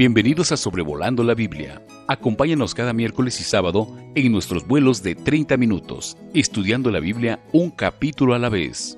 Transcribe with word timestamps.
Bienvenidos 0.00 0.50
a 0.50 0.56
Sobrevolando 0.56 1.22
la 1.22 1.34
Biblia. 1.34 1.82
Acompáñanos 2.08 2.74
cada 2.74 2.94
miércoles 2.94 3.38
y 3.38 3.44
sábado 3.44 3.86
en 4.14 4.32
nuestros 4.32 4.66
vuelos 4.66 5.02
de 5.02 5.14
30 5.14 5.58
minutos, 5.58 6.16
estudiando 6.32 6.90
la 6.90 7.00
Biblia 7.00 7.40
un 7.52 7.70
capítulo 7.70 8.32
a 8.32 8.38
la 8.38 8.48
vez. 8.48 8.96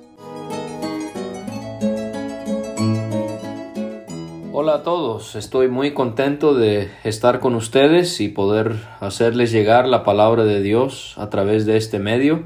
Hola 4.53 4.75
a 4.75 4.83
todos, 4.83 5.35
estoy 5.35 5.67
muy 5.67 5.91
contento 5.91 6.53
de 6.53 6.89
estar 7.03 7.41
con 7.41 7.55
ustedes 7.55 8.21
y 8.21 8.29
poder 8.29 8.77
hacerles 9.01 9.51
llegar 9.51 9.89
la 9.89 10.05
palabra 10.05 10.45
de 10.45 10.61
Dios 10.61 11.15
a 11.17 11.29
través 11.29 11.65
de 11.65 11.75
este 11.75 11.99
medio. 11.99 12.43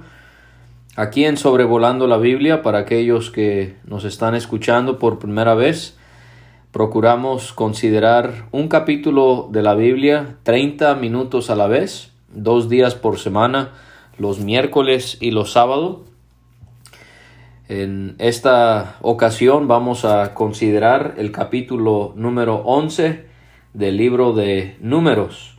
Aquí 0.96 1.26
en 1.26 1.38
Sobrevolando 1.38 2.08
la 2.08 2.18
Biblia, 2.18 2.64
para 2.64 2.80
aquellos 2.80 3.30
que 3.30 3.76
nos 3.86 4.04
están 4.04 4.34
escuchando 4.34 4.98
por 4.98 5.20
primera 5.20 5.54
vez, 5.54 5.97
procuramos 6.78 7.54
considerar 7.54 8.50
un 8.52 8.68
capítulo 8.68 9.50
de 9.52 9.64
la 9.64 9.74
Biblia 9.74 10.38
30 10.44 10.94
minutos 10.94 11.50
a 11.50 11.56
la 11.56 11.66
vez, 11.66 12.12
dos 12.32 12.70
días 12.70 12.94
por 12.94 13.18
semana, 13.18 13.72
los 14.20 14.42
miércoles 14.42 15.18
y 15.20 15.32
los 15.32 15.54
sábados. 15.54 16.02
En 17.68 18.14
esta 18.20 18.98
ocasión 19.02 19.68
vamos 19.68 20.06
a 20.06 20.36
considerar 20.36 21.16
el 21.18 21.32
capítulo 21.32 22.14
número 22.16 22.58
11 22.58 23.26
del 23.74 23.98
libro 23.98 24.34
de 24.34 24.78
números 24.80 25.58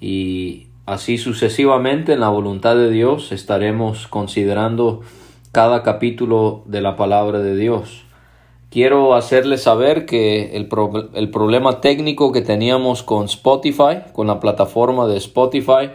y 0.00 0.68
así 0.86 1.18
sucesivamente 1.18 2.12
en 2.12 2.20
la 2.20 2.28
voluntad 2.28 2.76
de 2.76 2.92
Dios 2.92 3.32
estaremos 3.32 4.06
considerando 4.06 5.00
cada 5.50 5.82
capítulo 5.82 6.62
de 6.66 6.80
la 6.80 6.94
palabra 6.94 7.40
de 7.40 7.56
Dios. 7.56 8.04
Quiero 8.70 9.14
hacerles 9.14 9.62
saber 9.62 10.04
que 10.04 10.56
el, 10.56 10.68
el, 11.14 11.30
problema 11.30 11.80
técnico 11.80 12.32
que 12.32 12.42
teníamos 12.42 13.02
con 13.02 13.24
Spotify, 13.24 14.00
con 14.12 14.26
la 14.26 14.40
plataforma 14.40 15.06
de 15.06 15.16
Spotify, 15.16 15.90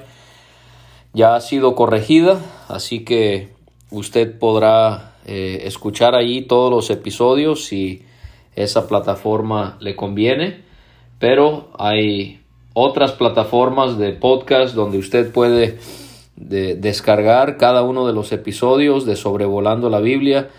ya 1.13 1.35
ha 1.35 1.41
sido 1.41 1.75
corregida, 1.75 2.41
así 2.67 3.05
que 3.05 3.51
usted 3.91 4.39
podrá 4.39 5.13
eh, 5.25 5.61
escuchar 5.65 6.15
allí 6.15 6.41
todos 6.41 6.71
los 6.71 6.89
episodios 6.89 7.65
si 7.65 8.03
esa 8.55 8.87
plataforma 8.87 9.77
le 9.79 9.95
conviene, 9.95 10.61
pero 11.19 11.69
hay 11.77 12.41
otras 12.73 13.11
plataformas 13.11 13.99
de 13.99 14.13
podcast 14.13 14.73
donde 14.73 14.97
usted 14.97 15.31
puede 15.31 15.77
descargar 16.35 17.57
cada 17.57 17.83
uno 17.83 18.07
de 18.07 18.13
los 18.13 18.31
episodios 18.31 19.05
de 19.05 19.15
Sobrevolando 19.15 19.91
la 19.91 19.99
Biblia, 19.99 20.49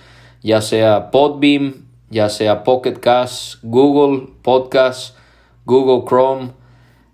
ya 0.43 0.61
sea 0.61 1.11
Podbeam, 1.11 1.84
ya 2.15 2.29
sea 2.29 2.63
Pocket 2.63 3.01
Cast, 3.01 3.57
Google 3.65 4.29
Podcast, 4.43 5.17
Google 5.65 6.07
Chrome, 6.07 6.53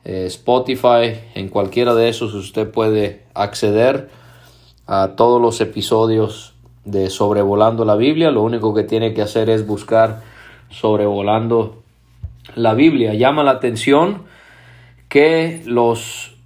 eh, 0.05 0.27
Spotify, 0.27 1.19
en 1.35 1.49
cualquiera 1.49 1.95
de 1.95 2.11
esos 2.11 2.35
usted 2.35 2.71
puede 2.71 3.25
acceder 3.33 4.11
a 4.87 5.17
todos 5.17 5.41
los 5.41 5.63
episodios 5.63 6.53
de 6.85 7.09
Sobrevolando 7.09 7.87
la 7.87 7.97
Biblia. 7.97 8.31
Lo 8.31 8.43
único 8.43 8.75
que 8.75 8.83
tiene 8.83 9.15
que 9.15 9.23
hacer 9.23 9.49
es 9.49 9.67
buscar 9.67 10.21
Sobrevolando 10.69 11.83
la 12.55 12.75
Biblia. 12.75 13.15
Llama 13.15 13.43
la 13.43 13.53
atención 13.53 14.25
que 15.09 15.63
los 15.65 16.37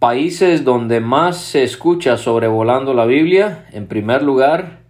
países 0.00 0.64
donde 0.64 0.98
más 0.98 1.36
se 1.36 1.62
escucha 1.62 2.16
sobrevolando 2.16 2.94
la 2.94 3.04
Biblia, 3.04 3.66
en 3.70 3.86
primer 3.86 4.22
lugar, 4.22 4.80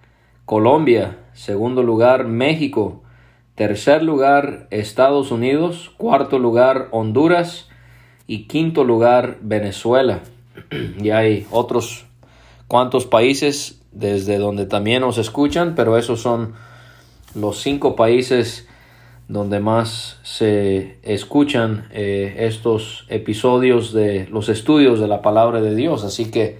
Colombia, 0.46 1.18
segundo 1.40 1.82
lugar 1.82 2.26
México, 2.26 3.00
tercer 3.54 4.02
lugar 4.02 4.66
Estados 4.70 5.30
Unidos, 5.30 5.90
cuarto 5.96 6.38
lugar 6.38 6.88
Honduras 6.90 7.70
y 8.26 8.42
quinto 8.42 8.84
lugar 8.84 9.38
Venezuela. 9.40 10.20
y 11.02 11.08
hay 11.08 11.46
otros 11.50 12.04
cuantos 12.68 13.06
países 13.06 13.80
desde 13.90 14.36
donde 14.36 14.66
también 14.66 15.00
nos 15.00 15.16
escuchan, 15.16 15.74
pero 15.74 15.96
esos 15.96 16.20
son 16.20 16.52
los 17.34 17.62
cinco 17.62 17.96
países 17.96 18.68
donde 19.26 19.60
más 19.60 20.18
se 20.22 20.98
escuchan 21.02 21.88
eh, 21.92 22.34
estos 22.40 23.06
episodios 23.08 23.94
de 23.94 24.28
los 24.30 24.50
estudios 24.50 25.00
de 25.00 25.08
la 25.08 25.22
palabra 25.22 25.62
de 25.62 25.74
Dios. 25.74 26.04
Así 26.04 26.30
que 26.30 26.58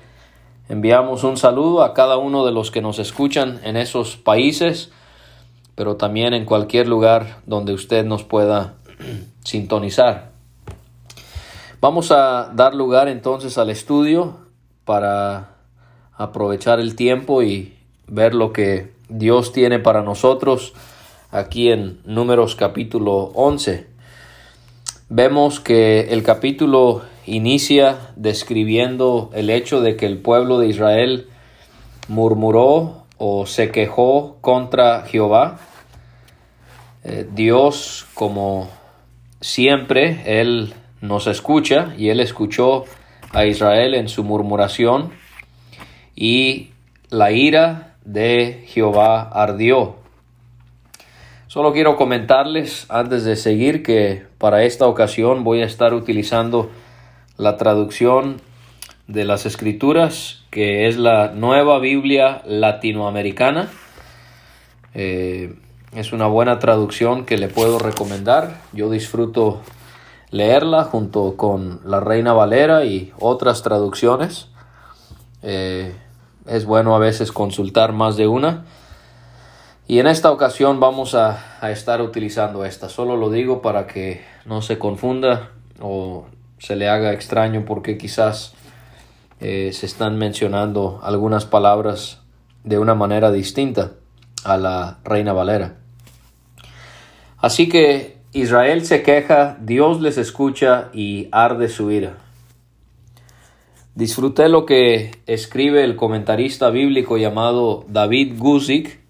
Enviamos 0.71 1.25
un 1.25 1.37
saludo 1.37 1.83
a 1.83 1.95
cada 1.95 2.17
uno 2.17 2.47
de 2.47 2.53
los 2.53 2.71
que 2.71 2.81
nos 2.81 3.01
escuchan 3.01 3.59
en 3.65 3.77
esos 3.77 4.17
países, 4.17 4.93
pero 5.75 5.97
también 5.97 6.33
en 6.33 6.45
cualquier 6.45 6.87
lugar 6.87 7.41
donde 7.45 7.73
usted 7.73 8.05
nos 8.05 8.23
pueda 8.23 8.75
sintonizar. 9.45 10.31
Vamos 11.81 12.13
a 12.13 12.53
dar 12.55 12.77
lugar 12.77 13.09
entonces 13.09 13.59
al 13.59 13.69
estudio 13.69 14.37
para 14.85 15.57
aprovechar 16.17 16.79
el 16.79 16.95
tiempo 16.95 17.43
y 17.43 17.77
ver 18.07 18.37
lo 18.37 18.53
que 18.53 18.93
Dios 19.09 19.53
tiene 19.53 19.81
para 19.81 20.03
nosotros 20.03 20.73
aquí 21.33 21.73
en 21.73 21.99
Números 22.05 22.55
capítulo 22.55 23.33
11. 23.35 23.89
Vemos 25.09 25.59
que 25.59 26.13
el 26.13 26.23
capítulo 26.23 27.03
inicia 27.27 28.13
describiendo 28.17 29.31
el 29.35 29.51
hecho 29.51 29.81
de 29.81 29.97
que 29.97 30.07
el 30.07 30.19
pueblo 30.19 30.59
de 30.59 30.69
Israel 30.69 31.29
murmuró 32.09 33.05
o 33.19 33.47
se 33.47 33.71
quejó 33.71 34.39
contra 34.41 35.03
Jehová. 35.03 35.59
Eh, 37.05 37.27
Dios, 37.33 38.07
como 38.15 38.69
siempre, 39.41 40.41
Él 40.41 40.75
nos 41.01 41.27
escucha 41.27 41.95
y 41.97 42.09
Él 42.09 42.21
escuchó 42.21 42.85
a 43.33 43.45
Israel 43.47 43.95
en 43.95 44.09
su 44.09 44.25
murmuración 44.25 45.11
y 46.17 46.71
la 47.11 47.33
ira 47.33 47.95
de 48.05 48.65
Jehová 48.67 49.23
ardió. 49.23 49.97
Solo 51.47 51.73
quiero 51.73 51.97
comentarles 51.97 52.87
antes 52.89 53.25
de 53.25 53.35
seguir 53.37 53.83
que 53.83 54.25
para 54.39 54.63
esta 54.63 54.87
ocasión 54.87 55.43
voy 55.43 55.63
a 55.63 55.67
estar 55.67 55.95
utilizando 55.95 56.71
la 57.41 57.57
traducción 57.57 58.43
de 59.09 59.25
las 59.25 59.47
escrituras, 59.47 60.43
que 60.51 60.89
es 60.89 60.99
la 60.99 61.29
nueva 61.29 61.79
Biblia 61.79 62.43
latinoamericana. 62.45 63.71
Eh, 64.93 65.55
es 65.93 66.13
una 66.13 66.27
buena 66.27 66.59
traducción 66.59 67.25
que 67.25 67.39
le 67.39 67.49
puedo 67.49 67.79
recomendar. 67.79 68.61
Yo 68.75 68.91
disfruto 68.91 69.63
leerla 70.31 70.85
junto 70.85 71.39
con 71.39 71.81
la 71.87 72.01
Reina 72.01 72.35
Valera 72.35 72.85
y 72.85 73.11
otras 73.19 73.63
traducciones. 73.63 74.49
Eh, 75.43 75.95
es 76.47 76.67
bueno 76.67 76.95
a 76.95 76.99
veces 76.99 77.33
consultar 77.33 77.95
más 77.95 78.19
de 78.19 78.29
una. 78.29 78.67
Y 79.89 79.99
en 79.99 80.09
esta 80.09 80.31
ocasión 80.31 80.79
vamos 80.79 81.15
a, 81.15 81.57
a, 81.63 81.71
estar 81.71 82.03
utilizando 82.03 82.67
esta. 82.67 82.91
Solo 82.91 83.17
lo 83.17 83.31
digo 83.31 83.63
para 83.63 83.87
que 83.87 84.23
no 84.45 84.61
se 84.61 84.79
confunda 84.79 85.53
o 85.81 86.27
se 86.61 86.77
le 86.77 86.89
haga 86.89 87.13
extraño 87.13 87.65
porque 87.65 87.99
quizás 87.99 88.53
eh, 89.41 89.71
se 89.73 89.87
están 89.87 90.19
mencionando 90.19 91.01
algunas 91.03 91.47
palabras 91.47 92.21
de 92.65 92.79
una 92.79 92.95
manera 92.95 93.33
distinta 93.33 93.93
a 94.45 94.59
la 94.59 94.99
Reina 95.03 95.33
Valera. 95.33 95.79
Así 97.39 97.69
que 97.71 98.19
Israel 98.33 98.85
se 98.85 99.03
queja, 99.03 99.57
Dios 99.61 100.03
les 100.03 100.19
escucha 100.19 100.91
y 100.93 101.29
arde 101.33 101.69
su 101.69 101.91
ira. 101.91 102.19
Disfruté 103.95 104.51
lo 104.51 104.67
que 104.67 105.13
escribe 105.27 105.83
el 105.83 105.97
comentarista 105.97 106.69
bíblico 106.69 107.17
llamado 107.17 107.87
David 107.89 108.35
Guzik, 108.39 109.01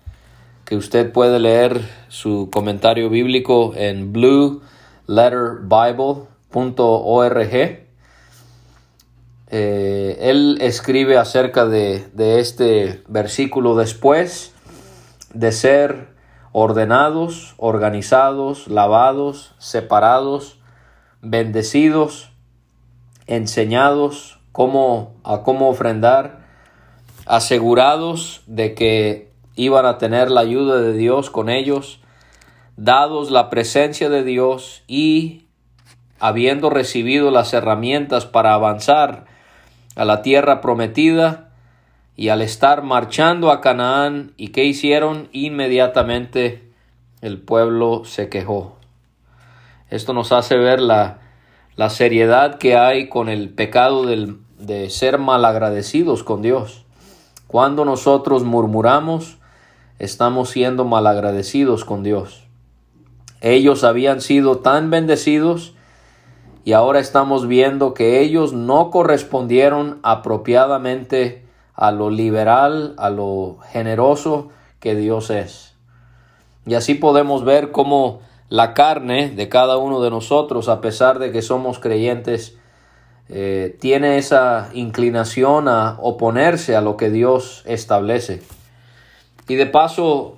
que 0.65 0.77
usted 0.77 1.13
puede 1.13 1.41
leer 1.41 1.81
su 2.09 2.49
comentario 2.53 3.11
bíblico 3.11 3.73
en 3.75 4.13
Blue 4.13 4.63
Letter 5.09 5.59
Bible 5.63 6.30
.org. 6.53 7.87
Eh, 9.53 10.19
él 10.21 10.59
escribe 10.61 11.17
acerca 11.19 11.67
de, 11.67 12.07
de 12.15 12.41
este 12.41 13.03
versículo 13.09 13.75
después 13.75 14.53
de 15.35 15.53
ser 15.53 16.09
ordenados, 16.53 17.55
organizados, 17.59 18.69
lavados, 18.69 19.55
separados, 19.59 20.59
bendecidos, 21.21 22.33
enseñados 23.27 24.41
cómo, 24.53 25.15
a 25.25 25.43
cómo 25.43 25.69
ofrendar, 25.69 26.41
asegurados 27.27 28.43
de 28.47 28.75
que 28.75 29.31
iban 29.55 29.87
a 29.87 29.99
tener 29.99 30.31
la 30.31 30.41
ayuda 30.41 30.81
de 30.81 30.93
Dios 30.93 31.31
con 31.31 31.49
ellos, 31.49 32.01
dados 32.77 33.31
la 33.31 33.51
presencia 33.51 34.09
de 34.09 34.25
Dios 34.25 34.83
y 34.89 35.47
habiendo 36.21 36.71
recibido 36.71 37.31
las 37.31 37.53
herramientas 37.53 38.27
para 38.27 38.55
avanzar 38.55 39.25
a 39.97 40.05
la 40.05 40.23
tierra 40.23 40.61
prometida, 40.61 41.49
y 42.17 42.29
al 42.29 42.43
estar 42.43 42.83
marchando 42.83 43.51
a 43.51 43.63
Canaán, 43.63 44.33
¿y 44.37 44.49
qué 44.49 44.65
hicieron? 44.65 45.31
Inmediatamente 45.33 46.71
el 47.23 47.41
pueblo 47.41 48.05
se 48.05 48.29
quejó. 48.29 48.77
Esto 49.89 50.13
nos 50.13 50.31
hace 50.31 50.59
ver 50.59 50.81
la, 50.81 51.21
la 51.77 51.89
seriedad 51.89 52.59
que 52.59 52.77
hay 52.77 53.09
con 53.09 53.31
el 53.31 53.49
pecado 53.49 54.05
del, 54.05 54.37
de 54.59 54.91
ser 54.91 55.17
malagradecidos 55.17 56.23
con 56.23 56.43
Dios. 56.43 56.85
Cuando 57.47 57.87
nosotros 57.87 58.45
murmuramos, 58.45 59.39
estamos 59.99 60.51
siendo 60.51 60.85
malagradecidos 60.85 61.87
con 61.87 62.03
Dios. 62.03 62.45
Ellos 63.41 63.83
habían 63.83 64.21
sido 64.21 64.59
tan 64.59 64.91
bendecidos 64.91 65.75
y 66.65 66.73
ahora 66.73 67.01
estamos 67.01 67.47
viendo 67.47 67.95
que 67.95 68.21
ellos 68.21 68.53
no 68.53 68.91
correspondieron 68.91 69.99
apropiadamente 70.03 71.45
a 71.75 71.93
lo 71.93 72.11
liberal, 72.11 72.95
a 72.99 73.09
lo 73.09 73.59
generoso 73.71 74.51
que 74.79 74.95
Dios 74.95 75.31
es. 75.31 75.75
Y 76.67 76.75
así 76.75 76.95
podemos 76.95 77.45
ver 77.45 77.71
cómo 77.71 78.21
la 78.49 78.75
carne 78.75 79.31
de 79.31 79.49
cada 79.49 79.79
uno 79.79 80.03
de 80.03 80.11
nosotros, 80.11 80.69
a 80.69 80.81
pesar 80.81 81.19
de 81.19 81.33
que 81.33 81.41
somos 81.41 81.79
creyentes, 81.79 82.59
eh, 83.31 83.77
tiene 83.81 84.19
esa 84.19 84.71
inclinación 84.75 85.69
a 85.69 85.97
oponerse 86.01 86.77
a 86.77 86.81
lo 86.81 86.97
que 86.97 87.11
Dios 87.11 87.63
establece. 87.65 88.43
Y 89.49 89.55
de 89.55 89.67
paso, 89.67 90.37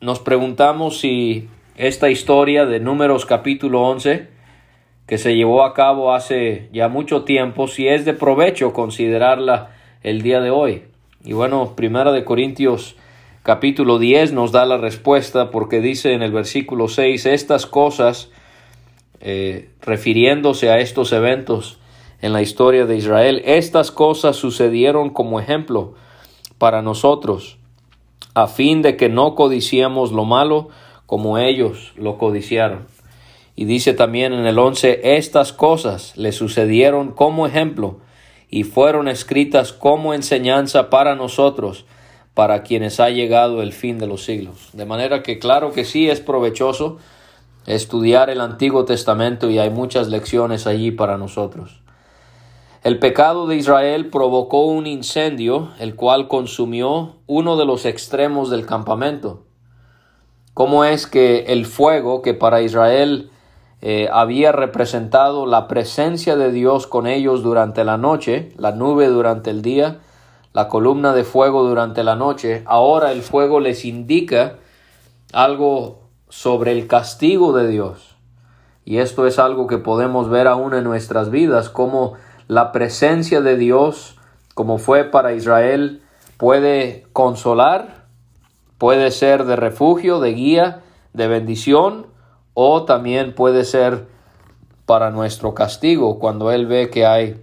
nos 0.00 0.18
preguntamos 0.18 0.98
si 0.98 1.48
esta 1.76 2.10
historia 2.10 2.66
de 2.66 2.80
Números 2.80 3.26
capítulo 3.26 3.82
11, 3.82 4.37
que 5.08 5.16
se 5.16 5.34
llevó 5.34 5.64
a 5.64 5.72
cabo 5.72 6.12
hace 6.12 6.68
ya 6.70 6.88
mucho 6.88 7.24
tiempo, 7.24 7.66
si 7.66 7.88
es 7.88 8.04
de 8.04 8.12
provecho 8.12 8.74
considerarla 8.74 9.70
el 10.02 10.20
día 10.20 10.40
de 10.40 10.50
hoy. 10.50 10.84
Y 11.24 11.32
bueno, 11.32 11.72
Primera 11.74 12.12
de 12.12 12.24
Corintios 12.24 12.94
capítulo 13.42 13.98
10 13.98 14.34
nos 14.34 14.52
da 14.52 14.66
la 14.66 14.76
respuesta 14.76 15.50
porque 15.50 15.80
dice 15.80 16.12
en 16.12 16.22
el 16.22 16.30
versículo 16.30 16.88
6 16.88 17.24
estas 17.24 17.64
cosas, 17.64 18.30
eh, 19.20 19.70
refiriéndose 19.80 20.68
a 20.68 20.78
estos 20.78 21.10
eventos 21.12 21.78
en 22.20 22.34
la 22.34 22.42
historia 22.42 22.84
de 22.84 22.98
Israel, 22.98 23.40
estas 23.46 23.90
cosas 23.90 24.36
sucedieron 24.36 25.08
como 25.08 25.40
ejemplo 25.40 25.94
para 26.58 26.82
nosotros, 26.82 27.56
a 28.34 28.46
fin 28.46 28.82
de 28.82 28.98
que 28.98 29.08
no 29.08 29.34
codiciemos 29.34 30.12
lo 30.12 30.26
malo 30.26 30.68
como 31.06 31.38
ellos 31.38 31.94
lo 31.96 32.18
codiciaron. 32.18 32.97
Y 33.58 33.64
dice 33.64 33.92
también 33.92 34.32
en 34.34 34.46
el 34.46 34.56
11, 34.56 35.16
estas 35.16 35.52
cosas 35.52 36.16
le 36.16 36.30
sucedieron 36.30 37.10
como 37.10 37.44
ejemplo 37.44 37.98
y 38.48 38.62
fueron 38.62 39.08
escritas 39.08 39.72
como 39.72 40.14
enseñanza 40.14 40.90
para 40.90 41.16
nosotros, 41.16 41.84
para 42.34 42.62
quienes 42.62 43.00
ha 43.00 43.10
llegado 43.10 43.60
el 43.60 43.72
fin 43.72 43.98
de 43.98 44.06
los 44.06 44.22
siglos. 44.22 44.68
De 44.74 44.84
manera 44.86 45.24
que 45.24 45.40
claro 45.40 45.72
que 45.72 45.84
sí 45.84 46.08
es 46.08 46.20
provechoso 46.20 46.98
estudiar 47.66 48.30
el 48.30 48.42
Antiguo 48.42 48.84
Testamento 48.84 49.50
y 49.50 49.58
hay 49.58 49.70
muchas 49.70 50.06
lecciones 50.06 50.68
allí 50.68 50.92
para 50.92 51.18
nosotros. 51.18 51.80
El 52.84 53.00
pecado 53.00 53.48
de 53.48 53.56
Israel 53.56 54.06
provocó 54.06 54.66
un 54.66 54.86
incendio, 54.86 55.72
el 55.80 55.96
cual 55.96 56.28
consumió 56.28 57.16
uno 57.26 57.56
de 57.56 57.64
los 57.64 57.86
extremos 57.86 58.50
del 58.50 58.66
campamento. 58.66 59.46
¿Cómo 60.54 60.84
es 60.84 61.08
que 61.08 61.46
el 61.48 61.66
fuego 61.66 62.22
que 62.22 62.34
para 62.34 62.62
Israel 62.62 63.32
eh, 63.80 64.08
había 64.12 64.50
representado 64.50 65.46
la 65.46 65.68
presencia 65.68 66.36
de 66.36 66.50
Dios 66.50 66.86
con 66.86 67.06
ellos 67.06 67.42
durante 67.42 67.84
la 67.84 67.96
noche, 67.96 68.52
la 68.56 68.72
nube 68.72 69.06
durante 69.06 69.50
el 69.50 69.62
día, 69.62 69.98
la 70.52 70.66
columna 70.66 71.12
de 71.12 71.22
fuego 71.22 71.62
durante 71.62 72.02
la 72.02 72.16
noche, 72.16 72.64
ahora 72.66 73.12
el 73.12 73.22
fuego 73.22 73.60
les 73.60 73.84
indica 73.84 74.56
algo 75.32 76.00
sobre 76.28 76.72
el 76.72 76.88
castigo 76.88 77.52
de 77.52 77.68
Dios. 77.68 78.16
Y 78.84 78.98
esto 78.98 79.26
es 79.26 79.38
algo 79.38 79.66
que 79.66 79.78
podemos 79.78 80.28
ver 80.28 80.48
aún 80.48 80.74
en 80.74 80.82
nuestras 80.82 81.30
vidas, 81.30 81.68
como 81.68 82.14
la 82.48 82.72
presencia 82.72 83.40
de 83.40 83.56
Dios, 83.56 84.16
como 84.54 84.78
fue 84.78 85.04
para 85.04 85.34
Israel, 85.34 86.02
puede 86.36 87.06
consolar, 87.12 88.06
puede 88.78 89.12
ser 89.12 89.44
de 89.44 89.54
refugio, 89.54 90.18
de 90.18 90.32
guía, 90.32 90.80
de 91.12 91.28
bendición, 91.28 92.07
o 92.60 92.82
también 92.82 93.36
puede 93.36 93.64
ser 93.64 94.08
para 94.84 95.12
nuestro 95.12 95.54
castigo 95.54 96.18
cuando 96.18 96.50
Él 96.50 96.66
ve 96.66 96.90
que 96.90 97.06
hay 97.06 97.40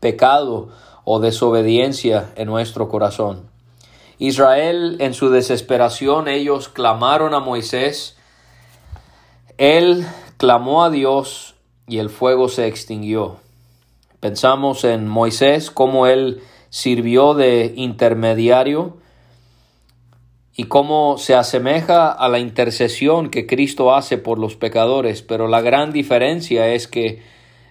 pecado 0.00 0.70
o 1.04 1.20
desobediencia 1.20 2.30
en 2.36 2.46
nuestro 2.46 2.88
corazón. 2.88 3.50
Israel 4.16 4.96
en 5.00 5.12
su 5.12 5.28
desesperación 5.28 6.28
ellos 6.28 6.70
clamaron 6.70 7.34
a 7.34 7.40
Moisés, 7.40 8.16
Él 9.58 10.06
clamó 10.38 10.82
a 10.82 10.88
Dios 10.88 11.54
y 11.86 11.98
el 11.98 12.08
fuego 12.08 12.48
se 12.48 12.68
extinguió. 12.68 13.36
Pensamos 14.18 14.84
en 14.84 15.08
Moisés, 15.08 15.70
cómo 15.70 16.06
él 16.06 16.40
sirvió 16.70 17.34
de 17.34 17.74
intermediario 17.76 18.96
y 20.54 20.64
cómo 20.64 21.16
se 21.18 21.34
asemeja 21.34 22.10
a 22.10 22.28
la 22.28 22.38
intercesión 22.38 23.30
que 23.30 23.46
Cristo 23.46 23.94
hace 23.94 24.18
por 24.18 24.38
los 24.38 24.56
pecadores, 24.56 25.22
pero 25.22 25.48
la 25.48 25.60
gran 25.60 25.92
diferencia 25.92 26.68
es 26.68 26.86
que 26.86 27.22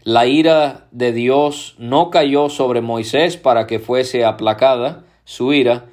la 0.04 0.26
ira 0.26 0.88
de 0.92 1.12
Dios 1.12 1.76
no 1.78 2.10
cayó 2.10 2.50
sobre 2.50 2.82
Moisés 2.82 3.38
para 3.38 3.68
que 3.68 3.80
fuese 3.80 4.26
aplacada 4.26 5.04
su 5.26 5.54
ira, 5.54 5.86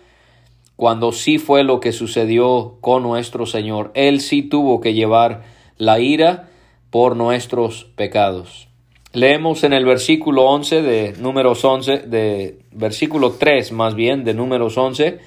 cuando 0.76 1.12
sí 1.12 1.38
fue 1.38 1.62
lo 1.62 1.80
que 1.80 1.92
sucedió 1.92 2.76
con 2.80 3.02
nuestro 3.02 3.44
Señor. 3.44 3.90
Él 3.94 4.20
sí 4.20 4.42
tuvo 4.42 4.80
que 4.80 4.94
llevar 4.94 5.42
la 5.76 5.98
ira 5.98 6.48
por 6.90 7.16
nuestros 7.16 7.84
pecados. 7.96 8.68
Leemos 9.12 9.64
en 9.64 9.72
el 9.72 9.84
versículo 9.84 10.44
11 10.44 10.82
de 10.82 11.14
números 11.18 11.64
11, 11.64 11.98
de 12.06 12.60
versículo 12.72 13.32
3 13.32 13.72
más 13.72 13.94
bien 13.94 14.24
de 14.24 14.34
números 14.34 14.78
11, 14.78 15.18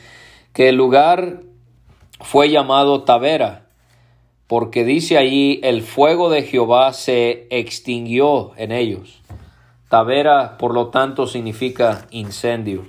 que 0.53 0.69
el 0.69 0.75
lugar 0.75 1.41
fue 2.23 2.49
llamado 2.49 3.03
Tavera, 3.03 3.65
porque 4.47 4.83
dice 4.83 5.17
allí 5.17 5.59
el 5.63 5.81
fuego 5.81 6.29
de 6.29 6.43
Jehová 6.43 6.93
se 6.93 7.47
extinguió 7.49 8.51
en 8.57 8.71
ellos. 8.71 9.21
Tavera, 9.89 10.57
por 10.57 10.73
lo 10.73 10.87
tanto, 10.87 11.27
significa 11.27 12.07
incendio. 12.11 12.85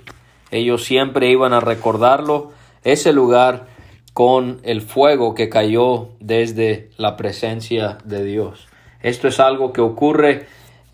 Ellos 0.51 0.83
siempre 0.83 1.29
iban 1.29 1.53
a 1.53 1.59
recordarlo, 1.59 2.51
ese 2.83 3.11
lugar, 3.11 3.67
con 4.13 4.59
el 4.63 4.81
fuego 4.81 5.33
que 5.33 5.49
cayó 5.49 6.09
desde 6.19 6.91
la 6.97 7.17
presencia 7.17 7.97
de 8.05 8.23
Dios. 8.23 8.67
Esto 9.01 9.27
es 9.27 9.39
algo 9.39 9.73
que 9.73 9.81
ocurre, 9.81 10.47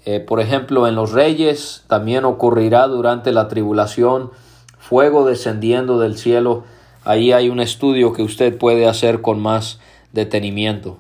eh, 0.06 0.20
por 0.20 0.40
ejemplo, 0.40 0.88
en 0.88 0.96
los 0.96 1.12
reyes, 1.12 1.84
también 1.88 2.26
ocurrirá 2.26 2.88
durante 2.88 3.32
la 3.32 3.48
tribulación, 3.48 4.32
fuego 4.78 5.26
descendiendo 5.26 6.00
del 6.00 6.18
cielo 6.18 6.64
Ahí 7.04 7.32
hay 7.32 7.50
un 7.50 7.60
estudio 7.60 8.14
que 8.14 8.24
usted 8.24 8.58
puede 8.58 8.88
hacer 8.88 9.22
con 9.22 9.40
más 9.42 9.80
detenimiento. 10.12 10.98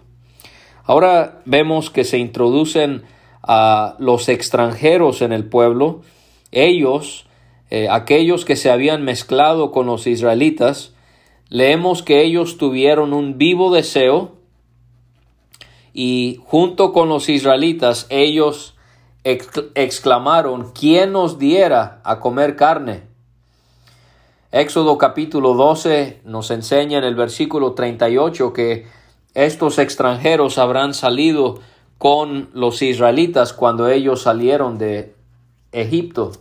Ahora 0.84 1.42
vemos 1.46 1.90
que 1.90 2.04
se 2.04 2.18
introducen 2.18 3.04
a 3.44 3.96
los 4.00 4.30
extranjeros 4.30 5.22
en 5.22 5.34
el 5.34 5.46
pueblo. 5.46 6.02
Ellos, 6.52 7.26
eh, 7.70 7.88
aquellos 7.90 8.46
que 8.46 8.56
se 8.56 8.72
habían 8.72 9.04
mezclado 9.04 9.72
con 9.72 9.86
los 9.86 10.08
israelitas, 10.08 10.94
leemos 11.50 12.04
que 12.04 12.24
ellos 12.24 12.58
tuvieron 12.58 13.14
un 13.14 13.38
vivo 13.38 13.74
deseo 13.74 14.38
y 15.94 16.40
junto 16.46 16.94
con 16.94 17.10
los 17.10 17.30
israelitas 17.30 18.08
ellos 18.10 18.76
exclamaron, 19.24 20.72
¿quién 20.72 21.12
nos 21.12 21.38
diera 21.38 22.02
a 22.04 22.20
comer 22.20 22.56
carne? 22.56 23.09
Éxodo 24.52 24.98
capítulo 24.98 25.54
12 25.54 26.22
nos 26.26 26.50
enseña 26.50 26.98
en 26.98 27.04
el 27.04 27.14
versículo 27.14 27.74
38 27.74 28.52
que 28.52 28.88
estos 29.36 29.78
extranjeros 29.78 30.58
habrán 30.58 30.96
salido 30.96 31.60
con 32.00 32.50
los 32.54 32.82
israelitas 32.82 33.54
cuando 33.54 33.90
ellos 33.90 34.24
salieron 34.24 34.80
de 34.80 35.14
Egipto. 35.72 36.32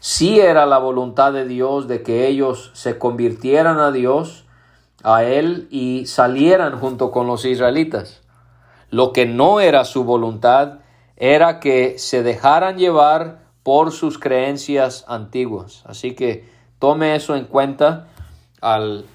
Si 0.00 0.40
era 0.40 0.64
la 0.64 0.78
voluntad 0.78 1.34
de 1.34 1.46
Dios 1.46 1.88
de 1.88 2.02
que 2.02 2.26
ellos 2.26 2.70
se 2.72 2.96
convirtieran 2.98 3.80
a 3.80 3.92
Dios, 3.92 4.46
a 5.02 5.24
Él, 5.24 5.68
y 5.70 6.06
salieran 6.06 6.78
junto 6.80 7.10
con 7.10 7.26
los 7.26 7.44
israelitas. 7.44 8.22
Lo 8.88 9.12
que 9.12 9.26
no 9.26 9.60
era 9.60 9.84
su 9.84 10.04
voluntad 10.04 10.78
era 11.16 11.60
que 11.60 11.98
se 11.98 12.22
dejaran 12.22 12.78
llevar 12.78 13.40
por 13.62 13.92
sus 13.92 14.18
creencias 14.18 15.04
antiguas. 15.06 15.82
Así 15.84 16.14
que 16.14 16.53
Tome 16.78 17.14
eso 17.14 17.36
en 17.36 17.44
cuenta 17.44 18.08
al 18.60 19.06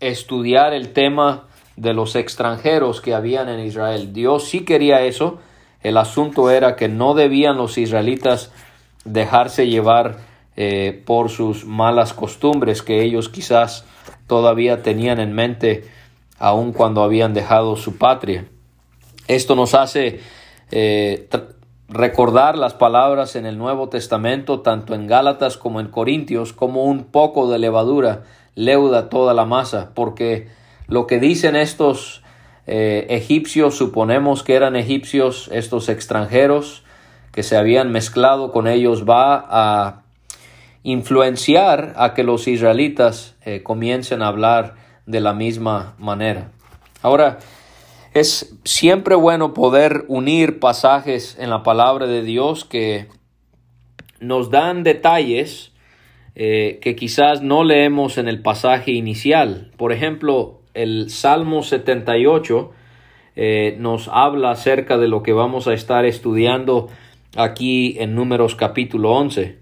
estudiar 0.00 0.74
el 0.74 0.92
tema 0.92 1.44
de 1.76 1.94
los 1.94 2.16
extranjeros 2.16 3.00
que 3.00 3.14
habían 3.14 3.48
en 3.48 3.60
Israel. 3.60 4.12
Dios 4.12 4.48
sí 4.48 4.64
quería 4.64 5.02
eso. 5.02 5.38
El 5.82 5.96
asunto 5.96 6.50
era 6.50 6.76
que 6.76 6.88
no 6.88 7.14
debían 7.14 7.56
los 7.56 7.78
israelitas 7.78 8.52
dejarse 9.04 9.66
llevar 9.66 10.18
eh, 10.56 11.02
por 11.04 11.30
sus 11.30 11.64
malas 11.64 12.14
costumbres 12.14 12.82
que 12.82 13.02
ellos 13.02 13.28
quizás 13.28 13.84
todavía 14.26 14.82
tenían 14.82 15.20
en 15.20 15.32
mente 15.32 15.84
aun 16.38 16.72
cuando 16.72 17.02
habían 17.02 17.34
dejado 17.34 17.76
su 17.76 17.98
patria. 17.98 18.46
Esto 19.26 19.54
nos 19.56 19.74
hace 19.74 20.20
eh, 20.70 21.28
recordar 21.88 22.56
las 22.56 22.74
palabras 22.74 23.36
en 23.36 23.46
el 23.46 23.58
Nuevo 23.58 23.88
Testamento, 23.88 24.60
tanto 24.60 24.94
en 24.94 25.06
Gálatas 25.06 25.56
como 25.56 25.80
en 25.80 25.88
Corintios, 25.88 26.52
como 26.52 26.84
un 26.84 27.04
poco 27.04 27.50
de 27.50 27.58
levadura 27.58 28.22
leuda 28.54 29.08
toda 29.08 29.34
la 29.34 29.44
masa, 29.44 29.90
porque 29.94 30.48
lo 30.86 31.06
que 31.06 31.18
dicen 31.18 31.56
estos 31.56 32.22
eh, 32.66 33.06
egipcios, 33.10 33.76
suponemos 33.76 34.42
que 34.42 34.54
eran 34.54 34.76
egipcios, 34.76 35.48
estos 35.52 35.88
extranjeros 35.88 36.82
que 37.32 37.42
se 37.42 37.56
habían 37.56 37.90
mezclado 37.90 38.52
con 38.52 38.68
ellos, 38.68 39.04
va 39.08 39.44
a 39.48 40.02
influenciar 40.84 41.94
a 41.96 42.14
que 42.14 42.22
los 42.22 42.46
israelitas 42.46 43.34
eh, 43.44 43.62
comiencen 43.62 44.22
a 44.22 44.28
hablar 44.28 44.76
de 45.06 45.20
la 45.20 45.34
misma 45.34 45.94
manera. 45.98 46.52
Ahora, 47.02 47.38
es 48.14 48.56
siempre 48.64 49.16
bueno 49.16 49.54
poder 49.54 50.04
unir 50.06 50.60
pasajes 50.60 51.36
en 51.38 51.50
la 51.50 51.64
palabra 51.64 52.06
de 52.06 52.22
Dios 52.22 52.64
que 52.64 53.08
nos 54.20 54.50
dan 54.50 54.84
detalles 54.84 55.72
eh, 56.36 56.78
que 56.80 56.94
quizás 56.94 57.42
no 57.42 57.64
leemos 57.64 58.16
en 58.16 58.28
el 58.28 58.40
pasaje 58.40 58.92
inicial. 58.92 59.72
Por 59.76 59.92
ejemplo, 59.92 60.60
el 60.74 61.10
Salmo 61.10 61.62
78 61.62 62.72
eh, 63.36 63.76
nos 63.80 64.08
habla 64.08 64.52
acerca 64.52 64.96
de 64.96 65.08
lo 65.08 65.24
que 65.24 65.32
vamos 65.32 65.66
a 65.66 65.74
estar 65.74 66.04
estudiando 66.04 66.88
aquí 67.36 67.96
en 67.98 68.14
Números 68.14 68.54
capítulo 68.54 69.10
11. 69.12 69.58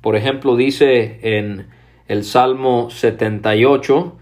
Por 0.00 0.14
ejemplo, 0.14 0.54
dice 0.54 1.18
en 1.22 1.66
el 2.06 2.22
Salmo 2.22 2.88
78 2.90 4.16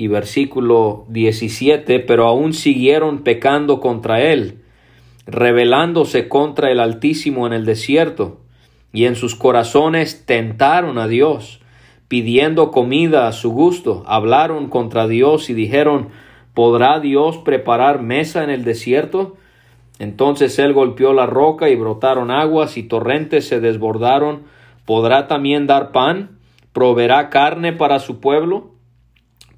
y 0.00 0.08
versículo 0.08 1.04
17, 1.08 2.00
pero 2.00 2.26
aún 2.26 2.54
siguieron 2.54 3.18
pecando 3.18 3.80
contra 3.80 4.22
él, 4.22 4.62
rebelándose 5.26 6.26
contra 6.26 6.70
el 6.70 6.80
Altísimo 6.80 7.46
en 7.46 7.52
el 7.52 7.66
desierto, 7.66 8.40
y 8.94 9.04
en 9.04 9.14
sus 9.14 9.34
corazones 9.34 10.24
tentaron 10.24 10.96
a 10.96 11.06
Dios 11.06 11.60
pidiendo 12.08 12.70
comida 12.70 13.28
a 13.28 13.32
su 13.32 13.50
gusto, 13.50 14.02
hablaron 14.06 14.70
contra 14.70 15.06
Dios 15.06 15.50
y 15.50 15.52
dijeron, 15.52 16.08
¿podrá 16.54 16.98
Dios 16.98 17.36
preparar 17.36 18.00
mesa 18.00 18.42
en 18.42 18.48
el 18.48 18.64
desierto? 18.64 19.36
Entonces 19.98 20.58
él 20.58 20.72
golpeó 20.72 21.12
la 21.12 21.26
roca 21.26 21.68
y 21.68 21.76
brotaron 21.76 22.30
aguas 22.30 22.78
y 22.78 22.84
torrentes 22.84 23.46
se 23.46 23.60
desbordaron. 23.60 24.44
¿Podrá 24.86 25.28
también 25.28 25.66
dar 25.66 25.92
pan? 25.92 26.38
¿Proveerá 26.72 27.28
carne 27.28 27.74
para 27.74 27.98
su 27.98 28.18
pueblo? 28.18 28.79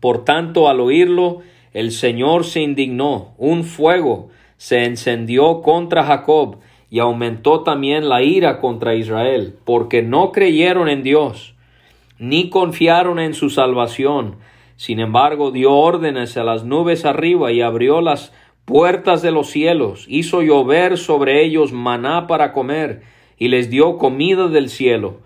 Por 0.02 0.24
tanto, 0.24 0.68
al 0.68 0.80
oírlo, 0.80 1.42
el 1.72 1.92
Señor 1.92 2.44
se 2.44 2.60
indignó, 2.60 3.34
un 3.38 3.62
fuego 3.62 4.30
se 4.56 4.84
encendió 4.84 5.62
contra 5.62 6.02
Jacob 6.02 6.56
y 6.90 6.98
aumentó 6.98 7.60
también 7.60 8.08
la 8.08 8.20
ira 8.20 8.58
contra 8.58 8.96
Israel, 8.96 9.54
porque 9.64 10.02
no 10.02 10.32
creyeron 10.32 10.88
en 10.88 11.04
Dios 11.04 11.54
ni 12.18 12.50
confiaron 12.50 13.20
en 13.20 13.32
su 13.32 13.48
salvación. 13.48 14.38
Sin 14.74 14.98
embargo, 14.98 15.52
dio 15.52 15.70
órdenes 15.72 16.36
a 16.36 16.42
las 16.42 16.64
nubes 16.64 17.04
arriba 17.04 17.52
y 17.52 17.60
abrió 17.60 18.00
las 18.00 18.32
puertas 18.64 19.22
de 19.22 19.30
los 19.30 19.50
cielos, 19.50 20.06
hizo 20.08 20.42
llover 20.42 20.98
sobre 20.98 21.44
ellos 21.44 21.72
maná 21.72 22.26
para 22.26 22.52
comer, 22.52 23.02
y 23.38 23.48
les 23.48 23.70
dio 23.70 23.98
comida 23.98 24.48
del 24.48 24.68
cielo. 24.68 25.20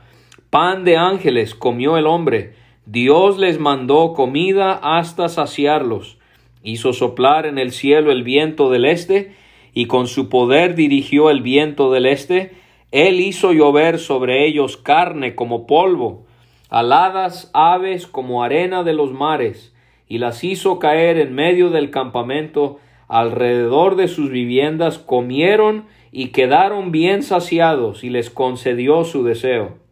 Pan 0.50 0.84
de 0.84 0.98
ángeles 0.98 1.54
comió 1.54 1.96
el 1.96 2.06
hombre, 2.06 2.65
Dios 2.86 3.36
les 3.36 3.58
mandó 3.58 4.12
comida 4.12 4.72
hasta 4.72 5.28
saciarlos. 5.28 6.18
Hizo 6.62 6.92
soplar 6.92 7.44
en 7.44 7.58
el 7.58 7.72
cielo 7.72 8.12
el 8.12 8.22
viento 8.22 8.70
del 8.70 8.84
este, 8.84 9.34
y 9.74 9.86
con 9.86 10.06
su 10.06 10.28
poder 10.28 10.76
dirigió 10.76 11.30
el 11.30 11.42
viento 11.42 11.90
del 11.90 12.06
este. 12.06 12.52
Él 12.92 13.18
hizo 13.18 13.52
llover 13.52 13.98
sobre 13.98 14.46
ellos 14.46 14.76
carne 14.76 15.34
como 15.34 15.66
polvo, 15.66 16.26
aladas 16.70 17.50
aves 17.54 18.06
como 18.06 18.44
arena 18.44 18.84
de 18.84 18.92
los 18.92 19.12
mares, 19.12 19.74
y 20.06 20.18
las 20.18 20.44
hizo 20.44 20.78
caer 20.78 21.18
en 21.18 21.34
medio 21.34 21.70
del 21.70 21.90
campamento, 21.90 22.78
alrededor 23.08 23.96
de 23.96 24.06
sus 24.06 24.30
viviendas, 24.30 24.98
comieron 25.00 25.86
y 26.12 26.28
quedaron 26.28 26.92
bien 26.92 27.24
saciados, 27.24 28.04
y 28.04 28.10
les 28.10 28.30
concedió 28.30 29.02
su 29.02 29.24
deseo. 29.24 29.85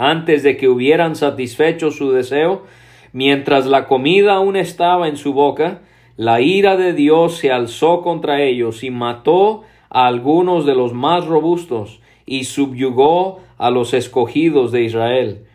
Antes 0.00 0.44
de 0.44 0.56
que 0.56 0.68
hubieran 0.68 1.16
satisfecho 1.16 1.90
su 1.90 2.12
deseo, 2.12 2.62
mientras 3.12 3.66
la 3.66 3.88
comida 3.88 4.34
aún 4.34 4.54
estaba 4.54 5.08
en 5.08 5.16
su 5.16 5.32
boca, 5.32 5.80
la 6.16 6.40
ira 6.40 6.76
de 6.76 6.92
Dios 6.92 7.38
se 7.38 7.50
alzó 7.50 8.00
contra 8.02 8.40
ellos 8.40 8.84
y 8.84 8.90
mató 8.90 9.64
a 9.90 10.06
algunos 10.06 10.64
de 10.66 10.76
los 10.76 10.92
más 10.92 11.26
robustos 11.26 12.00
y 12.26 12.44
subyugó 12.44 13.40
a 13.58 13.72
los 13.72 13.92
escogidos 13.92 14.70
de 14.70 14.84
Israel. 14.84 15.46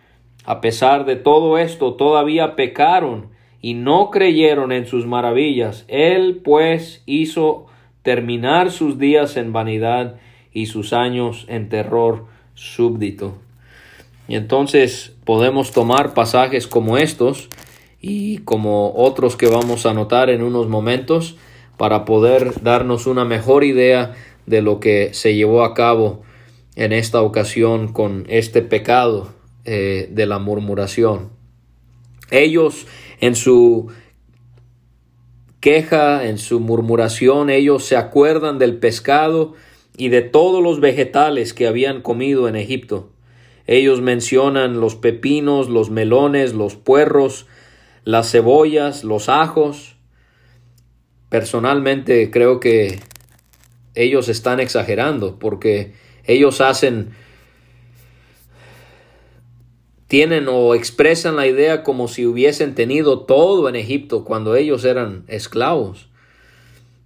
A 0.44 0.60
pesar 0.60 1.06
de 1.06 1.16
todo 1.16 1.58
esto, 1.58 1.94
todavía 1.94 2.58
pecaron 2.58 3.30
y 3.62 3.76
no 3.76 4.10
creyeron 4.12 4.74
en 4.74 4.88
sus 4.88 5.06
maravillas. 5.06 5.86
Él, 5.88 6.42
pues, 6.44 7.02
hizo 7.06 7.68
terminar 8.02 8.72
sus 8.72 9.00
días 9.00 9.38
en 9.38 9.54
vanidad 9.54 10.18
y 10.52 10.66
sus 10.66 10.92
años 10.92 11.46
en 11.48 11.70
terror 11.70 12.26
súbdito. 12.56 13.43
Y 14.28 14.36
entonces 14.36 15.14
podemos 15.26 15.72
tomar 15.72 16.14
pasajes 16.14 16.68
como 16.68 16.98
estos 16.98 17.50
y 18.00 18.40
como 18.40 18.94
otros 18.96 19.36
que 19.36 19.48
vamos 19.48 19.86
a 19.86 19.94
notar 19.94 20.30
en 20.30 20.44
unos 20.44 20.68
momentos 20.68 21.36
para 21.78 22.06
poder 22.06 22.62
darnos 22.62 23.08
una 23.08 23.26
mejor 23.26 23.64
idea 23.64 24.14
de 24.46 24.62
lo 24.62 24.80
que 24.80 25.14
se 25.14 25.36
llevó 25.36 25.64
a 25.64 25.74
cabo 25.74 26.22
en 26.76 26.92
esta 26.92 27.22
ocasión 27.22 27.94
con 27.94 28.26
este 28.30 28.62
pecado 28.62 29.34
eh, 29.66 30.10
de 30.12 30.26
la 30.26 30.40
murmuración. 30.40 31.30
Ellos 32.32 32.88
en 33.20 33.36
su 33.36 33.88
queja, 35.60 36.28
en 36.28 36.38
su 36.40 36.60
murmuración, 36.60 37.50
ellos 37.50 37.86
se 37.86 37.96
acuerdan 37.96 38.60
del 38.60 38.78
pescado 38.80 39.54
y 39.96 40.10
de 40.10 40.22
todos 40.22 40.62
los 40.62 40.82
vegetales 40.82 41.54
que 41.54 41.68
habían 41.68 42.02
comido 42.02 42.50
en 42.50 42.58
Egipto. 42.58 43.13
Ellos 43.66 44.02
mencionan 44.02 44.80
los 44.80 44.96
pepinos, 44.96 45.70
los 45.70 45.90
melones, 45.90 46.54
los 46.54 46.76
puerros, 46.76 47.48
las 48.04 48.32
cebollas, 48.32 49.04
los 49.04 49.30
ajos. 49.30 49.96
Personalmente 51.30 52.30
creo 52.30 52.60
que 52.60 53.00
ellos 53.96 54.28
están 54.30 54.60
exagerando 54.60 55.40
porque 55.40 55.94
ellos 56.26 56.62
hacen 56.62 57.12
tienen 60.08 60.48
o 60.48 60.76
expresan 60.76 61.38
la 61.38 61.48
idea 61.48 61.82
como 61.82 62.08
si 62.08 62.28
hubiesen 62.28 62.76
tenido 62.76 63.22
todo 63.22 63.68
en 63.68 63.76
Egipto 63.76 64.24
cuando 64.24 64.56
ellos 64.56 64.86
eran 64.86 65.24
esclavos. 65.28 66.08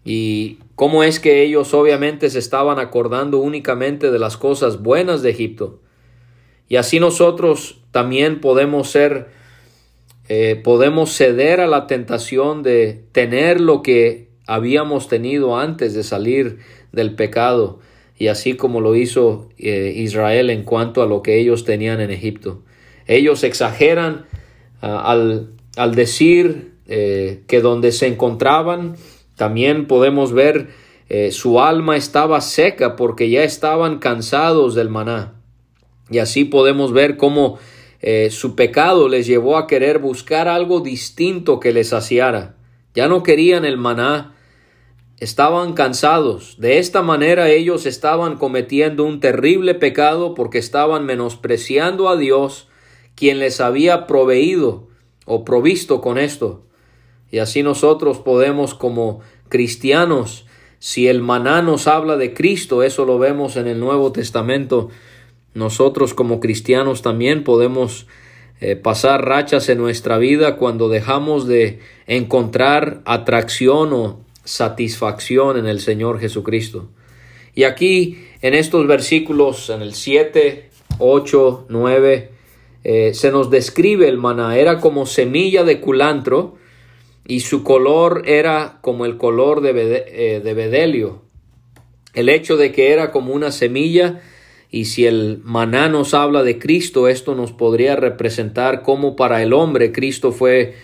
Y 0.04 0.58
cómo 0.76 1.04
es 1.04 1.22
que 1.22 1.42
ellos 1.44 1.74
obviamente 1.74 2.30
se 2.30 2.40
estaban 2.40 2.80
acordando 2.80 3.38
únicamente 3.38 4.12
de 4.12 4.20
las 4.20 4.36
cosas 4.36 4.82
buenas 4.82 5.22
de 5.22 5.30
Egipto. 5.30 5.80
Y 6.70 6.76
así 6.76 7.00
nosotros 7.00 7.80
también 7.92 8.42
podemos 8.42 8.90
ser, 8.90 9.28
eh, 10.28 10.60
podemos 10.64 11.16
ceder 11.16 11.62
a 11.62 11.68
la 11.68 11.88
tentación 11.88 12.64
de 12.64 13.04
tener 13.12 13.62
lo 13.62 13.82
que 13.82 14.30
habíamos 14.46 15.08
tenido 15.08 15.58
antes 15.58 15.94
de 15.94 16.04
salir 16.04 16.60
del 16.92 17.16
pecado. 17.16 17.80
Y 18.18 18.28
así 18.28 18.56
como 18.56 18.82
lo 18.82 18.96
hizo 18.96 19.50
eh, 19.58 19.94
Israel 19.96 20.50
en 20.50 20.64
cuanto 20.64 21.02
a 21.02 21.06
lo 21.06 21.22
que 21.22 21.40
ellos 21.40 21.64
tenían 21.64 22.02
en 22.02 22.12
Egipto. 22.12 22.64
Ellos 23.06 23.44
exageran 23.44 24.26
ah, 24.82 25.12
al, 25.12 25.96
decir 25.96 26.74
eh, 26.88 27.44
que 27.48 27.62
donde 27.62 27.92
se 27.92 28.08
encontraban, 28.08 28.96
también 29.36 29.88
podemos 29.88 30.34
ver 30.34 30.88
su 31.32 31.62
alma 31.62 31.96
estaba 31.96 32.42
seca 32.42 32.98
porque 32.98 33.30
ya 33.30 33.44
estaban 33.44 34.00
cansados 34.00 34.76
del 34.76 34.90
maná. 34.90 35.37
Y 36.10 36.20
así 36.20 36.46
podemos 36.46 36.94
ver 36.94 37.18
cómo 37.18 37.58
eh, 38.02 38.30
su 38.32 38.56
pecado 38.56 39.10
les 39.10 39.28
llevó 39.28 39.58
a 39.58 39.68
querer 39.68 40.00
buscar 40.00 40.48
algo 40.48 40.80
distinto 40.80 41.60
que 41.60 41.74
les 41.74 41.90
saciara. 41.90 42.56
Ya 42.94 43.08
no 43.08 43.24
querían 43.24 43.66
el 43.66 43.78
maná, 43.78 44.36
estaban 45.20 45.74
cansados. 45.74 46.56
De 46.60 46.80
esta 46.80 47.02
manera 47.02 47.50
ellos 47.50 47.86
estaban 47.86 48.38
cometiendo 48.38 49.04
un 49.04 49.20
terrible 49.20 49.76
pecado 49.76 50.34
porque 50.34 50.60
estaban 50.60 51.06
menospreciando 51.06 52.10
a 52.10 52.18
Dios 52.18 52.68
quien 53.16 53.40
les 53.40 53.60
había 53.62 54.06
proveído 54.06 54.88
o 55.26 55.44
provisto 55.44 56.02
con 56.02 56.18
esto. 56.18 56.64
Y 57.32 57.40
así 57.40 57.64
nosotros 57.64 58.20
podemos 58.20 58.74
como 58.74 59.20
cristianos, 59.50 60.46
si 60.80 61.08
el 61.08 61.22
maná 61.22 61.62
nos 61.62 61.88
habla 61.88 62.16
de 62.18 62.34
Cristo, 62.34 62.84
eso 62.84 63.04
lo 63.06 63.18
vemos 63.18 63.58
en 63.58 63.68
el 63.68 63.80
Nuevo 63.80 64.12
Testamento, 64.12 64.90
nosotros 65.58 66.14
como 66.14 66.40
cristianos 66.40 67.02
también 67.02 67.44
podemos 67.44 68.08
eh, 68.62 68.76
pasar 68.76 69.26
rachas 69.26 69.70
en 69.70 69.78
nuestra 69.78 70.18
vida 70.18 70.56
cuando 70.56 70.90
dejamos 70.90 71.48
de 71.48 71.80
encontrar 72.08 73.02
atracción 73.06 73.94
o 73.94 74.22
satisfacción 74.44 75.58
en 75.58 75.68
el 75.68 75.80
Señor 75.80 76.20
Jesucristo. 76.20 76.90
Y 77.54 77.64
aquí 77.64 78.26
en 78.42 78.54
estos 78.54 78.88
versículos, 78.88 79.70
en 79.70 79.82
el 79.82 79.94
7, 79.94 80.70
8, 81.00 81.66
9, 81.70 82.32
se 83.12 83.32
nos 83.32 83.50
describe 83.50 84.08
el 84.08 84.18
maná. 84.18 84.58
Era 84.58 84.80
como 84.80 85.06
semilla 85.06 85.66
de 85.66 85.82
culantro 85.82 86.58
y 87.28 87.42
su 87.42 87.64
color 87.64 88.24
era 88.26 88.80
como 88.82 89.06
el 89.06 89.18
color 89.18 89.60
de, 89.62 90.06
eh, 90.08 90.40
de 90.40 90.54
bedelio. 90.54 91.22
El 92.14 92.30
hecho 92.30 92.56
de 92.56 92.72
que 92.72 92.94
era 92.94 93.12
como 93.12 93.34
una 93.34 93.52
semilla 93.52 94.22
y 94.70 94.86
si 94.86 95.06
el 95.06 95.40
maná 95.44 95.88
nos 95.88 96.14
habla 96.14 96.44
de 96.44 96.60
Cristo, 96.60 97.08
esto 97.08 97.36
nos 97.36 97.54
podría 97.54 97.96
representar 97.96 98.82
cómo 98.82 99.16
para 99.16 99.42
el 99.42 99.54
hombre 99.54 99.92
Cristo 99.92 100.32
fue 100.32 100.76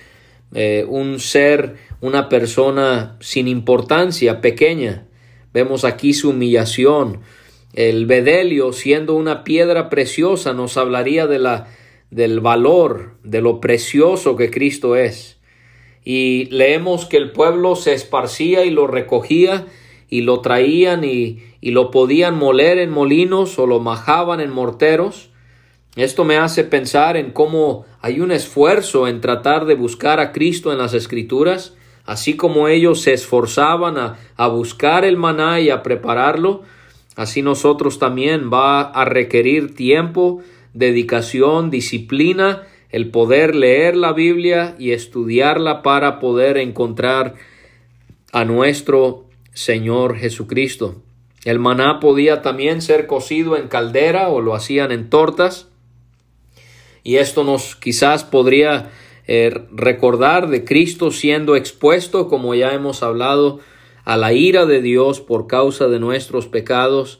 eh, 0.53 0.85
un 0.87 1.19
ser, 1.19 1.75
una 1.99 2.29
persona 2.29 3.17
sin 3.19 3.47
importancia, 3.47 4.39
pequeña. 4.39 5.07
Vemos 5.53 5.83
aquí 5.83 6.13
su 6.13 6.29
humillación. 6.29 7.21
El 7.73 8.05
bedelio, 8.05 8.71
siendo 8.71 9.15
una 9.15 9.43
piedra 9.43 9.89
preciosa, 9.89 10.53
nos 10.53 10.77
hablaría 10.77 11.27
de 11.27 11.39
la, 11.39 11.67
del 12.09 12.39
valor, 12.39 13.17
de 13.23 13.41
lo 13.41 13.59
precioso 13.59 14.37
que 14.37 14.49
Cristo 14.49 14.95
es. 14.95 15.39
Y 16.05 16.45
leemos 16.51 17.05
que 17.05 17.17
el 17.17 17.31
pueblo 17.31 17.75
se 17.75 17.93
esparcía 17.93 18.63
y 18.63 18.69
lo 18.69 18.87
recogía 18.87 19.65
y 20.13 20.21
lo 20.21 20.41
traían 20.41 21.03
y, 21.03 21.39
y 21.59 21.71
lo 21.71 21.89
podían 21.89 22.37
moler 22.37 22.77
en 22.77 22.91
molinos 22.91 23.57
o 23.57 23.65
lo 23.65 23.79
majaban 23.79 24.41
en 24.41 24.51
morteros. 24.51 25.31
Esto 25.95 26.23
me 26.23 26.37
hace 26.37 26.63
pensar 26.63 27.17
en 27.17 27.31
cómo 27.31 27.87
hay 27.99 28.19
un 28.19 28.31
esfuerzo 28.31 29.07
en 29.07 29.21
tratar 29.21 29.65
de 29.65 29.73
buscar 29.73 30.19
a 30.19 30.31
Cristo 30.31 30.71
en 30.71 30.77
las 30.77 30.93
Escrituras, 30.93 31.73
así 32.05 32.35
como 32.35 32.67
ellos 32.67 33.01
se 33.01 33.13
esforzaban 33.13 33.97
a, 33.97 34.19
a 34.37 34.47
buscar 34.49 35.03
el 35.03 35.17
maná 35.17 35.61
y 35.61 35.71
a 35.71 35.81
prepararlo, 35.81 36.61
así 37.15 37.41
nosotros 37.41 37.97
también 37.97 38.51
va 38.53 38.81
a 38.81 39.05
requerir 39.05 39.73
tiempo, 39.73 40.43
dedicación, 40.75 41.71
disciplina, 41.71 42.67
el 42.91 43.09
poder 43.09 43.55
leer 43.55 43.95
la 43.95 44.13
Biblia 44.13 44.75
y 44.77 44.91
estudiarla 44.91 45.81
para 45.81 46.19
poder 46.19 46.57
encontrar 46.57 47.33
a 48.31 48.45
nuestro 48.45 49.22
Señor 49.53 50.17
Jesucristo. 50.17 51.01
El 51.45 51.59
maná 51.59 51.99
podía 51.99 52.41
también 52.41 52.81
ser 52.81 53.05
cocido 53.05 53.57
en 53.57 53.67
caldera 53.67 54.29
o 54.29 54.41
lo 54.41 54.55
hacían 54.55 54.91
en 54.91 55.09
tortas. 55.09 55.67
Y 57.03 57.17
esto 57.17 57.43
nos 57.43 57.75
quizás 57.75 58.23
podría 58.23 58.91
eh, 59.27 59.53
recordar 59.71 60.49
de 60.49 60.63
Cristo 60.63 61.11
siendo 61.11 61.55
expuesto, 61.55 62.27
como 62.27 62.55
ya 62.55 62.73
hemos 62.73 63.03
hablado, 63.03 63.59
a 64.05 64.17
la 64.17 64.33
ira 64.33 64.65
de 64.65 64.81
Dios 64.81 65.21
por 65.21 65.47
causa 65.47 65.87
de 65.87 65.99
nuestros 65.99 66.47
pecados, 66.47 67.19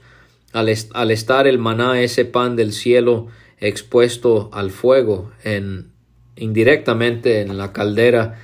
al, 0.53 0.73
al 0.93 1.11
estar 1.11 1.47
el 1.47 1.59
maná, 1.59 2.01
ese 2.01 2.25
pan 2.25 2.55
del 2.55 2.73
cielo, 2.73 3.27
expuesto 3.59 4.49
al 4.53 4.71
fuego, 4.71 5.31
en, 5.43 5.91
indirectamente 6.35 7.41
en 7.41 7.57
la 7.57 7.71
caldera 7.73 8.39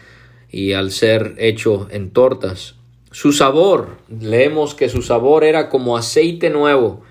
y 0.50 0.74
al 0.74 0.91
ser 0.91 1.36
hecho 1.38 1.88
en 1.91 2.12
tortas. 2.12 2.78
Su 3.11 3.31
sabor, 3.31 3.97
leemos 4.07 4.75
que 4.75 4.87
su 4.87 5.01
sabor 5.01 5.43
era 5.43 5.69
como 5.69 5.97
aceite 5.97 6.49
nuevo. 6.49 7.01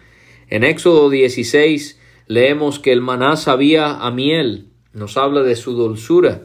En 0.49 0.63
Éxodo 0.63 1.11
16 1.11 1.99
leemos 2.29 2.79
que 2.79 2.93
el 2.93 3.01
maná 3.01 3.37
sabía 3.37 3.97
a 3.97 4.11
miel, 4.13 4.69
nos 4.93 5.17
habla 5.17 5.43
de 5.43 5.57
su 5.57 5.73
dulzura. 5.73 6.43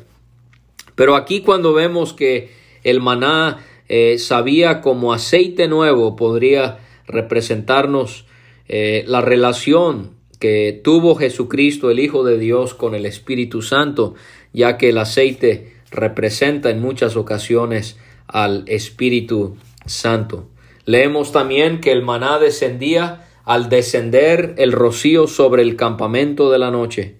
Pero 0.96 1.16
aquí 1.16 1.42
cuando 1.42 1.74
vemos 1.74 2.14
que 2.14 2.52
el 2.84 3.00
maná 3.00 3.60
eh, 3.90 4.18
sabía 4.18 4.82
como 4.82 5.14
aceite 5.14 5.68
nuevo, 5.68 6.16
podría 6.16 6.80
representarnos 7.06 8.26
eh, 8.68 9.04
la 9.08 9.22
relación 9.22 10.12
que 10.40 10.82
tuvo 10.84 11.16
Jesucristo, 11.16 11.92
el 11.92 12.00
Hijo 12.00 12.24
de 12.24 12.40
Dios, 12.40 12.74
con 12.74 12.96
el 12.96 13.06
Espíritu 13.06 13.62
Santo, 13.62 14.16
ya 14.52 14.78
que 14.78 14.90
el 14.90 14.98
aceite 14.98 15.74
representa 15.92 16.70
en 16.70 16.82
muchas 16.82 17.16
ocasiones 17.16 17.98
al 18.34 18.64
Espíritu 18.68 19.56
Santo. 19.86 20.48
Leemos 20.86 21.32
también 21.32 21.80
que 21.80 21.92
el 21.92 22.02
maná 22.02 22.40
descendía 22.40 23.28
al 23.46 23.70
descender 23.70 24.56
el 24.58 24.72
rocío 24.72 25.28
sobre 25.28 25.62
el 25.62 25.76
campamento 25.76 26.52
de 26.52 26.58
la 26.58 26.72
noche. 26.72 27.18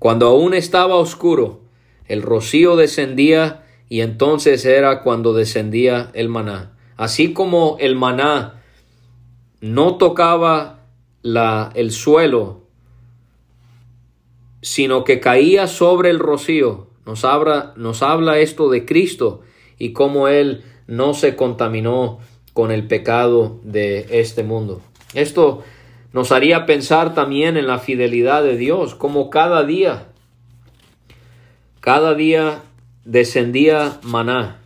Cuando 0.00 0.26
aún 0.26 0.54
estaba 0.54 0.96
oscuro, 0.96 1.60
el 2.06 2.20
rocío 2.20 2.74
descendía 2.74 3.64
y 3.88 4.00
entonces 4.00 4.64
era 4.64 5.02
cuando 5.02 5.34
descendía 5.34 6.10
el 6.14 6.28
maná. 6.28 6.76
Así 6.96 7.32
como 7.32 7.76
el 7.78 7.94
maná 7.94 8.60
no 9.60 9.98
tocaba 9.98 10.80
la, 11.22 11.70
el 11.76 11.92
suelo, 11.92 12.62
sino 14.62 15.04
que 15.04 15.20
caía 15.20 15.68
sobre 15.68 16.10
el 16.10 16.18
rocío. 16.18 16.88
Nos 17.06 17.24
habla, 17.24 17.72
nos 17.76 18.02
habla 18.02 18.40
esto 18.40 18.68
de 18.68 18.84
Cristo 18.84 19.42
y 19.78 19.92
cómo 19.92 20.28
Él 20.28 20.62
no 20.86 21.14
se 21.14 21.36
contaminó 21.36 22.18
con 22.52 22.70
el 22.70 22.86
pecado 22.86 23.60
de 23.62 24.06
este 24.20 24.42
mundo. 24.42 24.82
Esto 25.14 25.62
nos 26.12 26.32
haría 26.32 26.66
pensar 26.66 27.14
también 27.14 27.56
en 27.56 27.66
la 27.66 27.78
fidelidad 27.78 28.42
de 28.42 28.56
Dios, 28.56 28.94
como 28.94 29.30
cada 29.30 29.64
día, 29.64 30.08
cada 31.80 32.14
día 32.14 32.62
descendía 33.04 33.98
maná. 34.02 34.60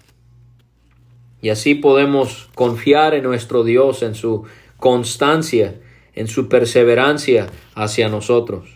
Y 1.40 1.50
así 1.50 1.74
podemos 1.74 2.48
confiar 2.54 3.14
en 3.14 3.22
nuestro 3.22 3.62
Dios, 3.62 4.02
en 4.02 4.14
su 4.14 4.44
constancia, 4.78 5.80
en 6.14 6.28
su 6.28 6.48
perseverancia 6.48 7.46
hacia 7.74 8.08
nosotros. 8.08 8.75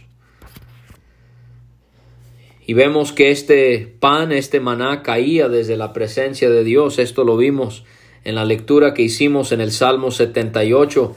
Y 2.66 2.74
vemos 2.74 3.12
que 3.12 3.30
este 3.30 3.92
pan, 3.98 4.32
este 4.32 4.60
maná 4.60 5.02
caía 5.02 5.48
desde 5.48 5.76
la 5.76 5.92
presencia 5.92 6.50
de 6.50 6.62
Dios. 6.64 6.98
Esto 6.98 7.24
lo 7.24 7.36
vimos 7.36 7.84
en 8.24 8.34
la 8.34 8.44
lectura 8.44 8.94
que 8.94 9.02
hicimos 9.02 9.52
en 9.52 9.60
el 9.60 9.72
Salmo 9.72 10.10
78 10.10 11.14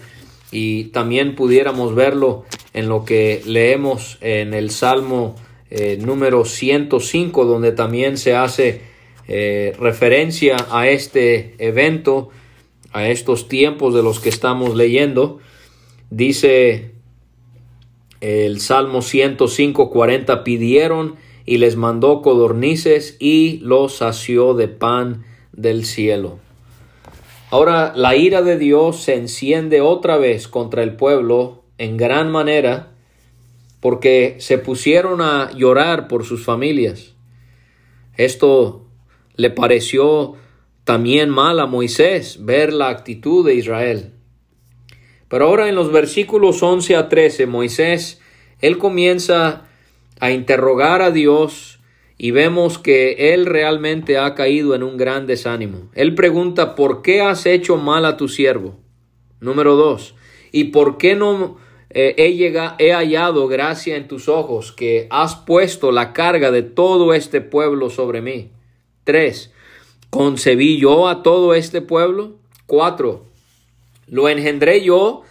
y 0.51 0.85
también 0.85 1.35
pudiéramos 1.35 1.95
verlo 1.95 2.45
en 2.73 2.87
lo 2.87 3.05
que 3.05 3.41
leemos 3.45 4.17
en 4.21 4.53
el 4.53 4.69
Salmo 4.69 5.35
eh, 5.69 5.97
número 5.99 6.45
105 6.45 7.45
donde 7.45 7.71
también 7.71 8.17
se 8.17 8.35
hace 8.35 8.81
eh, 9.27 9.75
referencia 9.79 10.57
a 10.69 10.87
este 10.87 11.55
evento, 11.57 12.29
a 12.91 13.07
estos 13.07 13.47
tiempos 13.47 13.93
de 13.93 14.03
los 14.03 14.19
que 14.19 14.29
estamos 14.29 14.75
leyendo. 14.75 15.39
Dice 16.09 16.91
el 18.21 18.61
Salmo 18.61 19.01
105, 19.01 19.89
40, 19.89 20.43
pidieron 20.43 21.15
y 21.45 21.57
les 21.57 21.75
mandó 21.75 22.21
codornices 22.21 23.17
y 23.19 23.59
los 23.59 23.97
sació 23.97 24.53
de 24.53 24.67
pan 24.67 25.25
del 25.51 25.85
cielo. 25.85 26.39
Ahora 27.49 27.93
la 27.95 28.15
ira 28.15 28.41
de 28.41 28.57
Dios 28.57 29.01
se 29.03 29.15
enciende 29.15 29.81
otra 29.81 30.17
vez 30.17 30.47
contra 30.47 30.83
el 30.83 30.95
pueblo 30.95 31.63
en 31.77 31.97
gran 31.97 32.31
manera 32.31 32.93
porque 33.79 34.37
se 34.39 34.57
pusieron 34.57 35.21
a 35.21 35.51
llorar 35.51 36.07
por 36.07 36.23
sus 36.23 36.43
familias. 36.43 37.13
Esto 38.15 38.85
le 39.35 39.49
pareció 39.49 40.35
también 40.83 41.29
mal 41.29 41.59
a 41.59 41.65
Moisés 41.65 42.45
ver 42.45 42.73
la 42.73 42.89
actitud 42.89 43.45
de 43.45 43.55
Israel. 43.55 44.13
Pero 45.27 45.47
ahora 45.47 45.67
en 45.67 45.75
los 45.75 45.91
versículos 45.91 46.61
11 46.61 46.95
a 46.95 47.09
13 47.09 47.47
Moisés, 47.47 48.21
él 48.61 48.77
comienza 48.77 49.67
a 50.23 50.31
interrogar 50.31 51.01
a 51.01 51.11
Dios 51.11 51.81
y 52.17 52.31
vemos 52.31 52.79
que 52.79 53.33
él 53.33 53.45
realmente 53.45 54.17
ha 54.17 54.35
caído 54.35 54.73
en 54.73 54.81
un 54.81 54.95
gran 54.95 55.27
desánimo. 55.27 55.89
Él 55.95 56.15
pregunta, 56.15 56.75
¿por 56.75 57.01
qué 57.01 57.19
has 57.19 57.45
hecho 57.45 57.75
mal 57.75 58.05
a 58.05 58.15
tu 58.15 58.29
siervo? 58.29 58.77
Número 59.41 59.75
dos, 59.75 60.15
¿y 60.53 60.65
por 60.65 60.97
qué 60.97 61.15
no 61.15 61.57
eh, 61.89 62.15
he, 62.17 62.85
he 62.85 62.93
hallado 62.93 63.49
gracia 63.49 63.97
en 63.97 64.07
tus 64.07 64.29
ojos 64.29 64.71
que 64.71 65.07
has 65.09 65.35
puesto 65.35 65.91
la 65.91 66.13
carga 66.13 66.51
de 66.51 66.63
todo 66.63 67.13
este 67.13 67.41
pueblo 67.41 67.89
sobre 67.89 68.21
mí? 68.21 68.49
Tres, 69.03 69.51
¿concebí 70.09 70.79
yo 70.79 71.09
a 71.09 71.21
todo 71.21 71.53
este 71.53 71.81
pueblo? 71.81 72.37
Cuatro, 72.65 73.25
¿lo 74.07 74.29
engendré 74.29 74.85
yo 74.85 75.23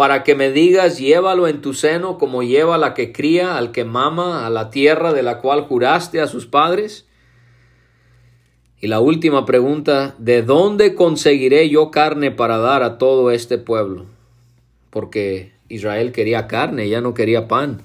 para 0.00 0.24
que 0.24 0.34
me 0.34 0.50
digas, 0.50 0.98
llévalo 0.98 1.46
en 1.46 1.60
tu 1.60 1.74
seno 1.74 2.16
como 2.16 2.42
lleva 2.42 2.78
la 2.78 2.94
que 2.94 3.12
cría 3.12 3.58
al 3.58 3.70
que 3.70 3.84
mama 3.84 4.46
a 4.46 4.48
la 4.48 4.70
tierra 4.70 5.12
de 5.12 5.22
la 5.22 5.40
cual 5.40 5.60
juraste 5.60 6.22
a 6.22 6.26
sus 6.26 6.46
padres? 6.46 7.06
Y 8.80 8.86
la 8.86 9.00
última 9.00 9.44
pregunta, 9.44 10.14
¿de 10.16 10.40
dónde 10.40 10.94
conseguiré 10.94 11.68
yo 11.68 11.90
carne 11.90 12.30
para 12.30 12.56
dar 12.56 12.82
a 12.82 12.96
todo 12.96 13.30
este 13.30 13.58
pueblo? 13.58 14.06
Porque 14.88 15.52
Israel 15.68 16.12
quería 16.12 16.46
carne, 16.46 16.88
ya 16.88 17.02
no 17.02 17.12
quería 17.12 17.46
pan. 17.46 17.82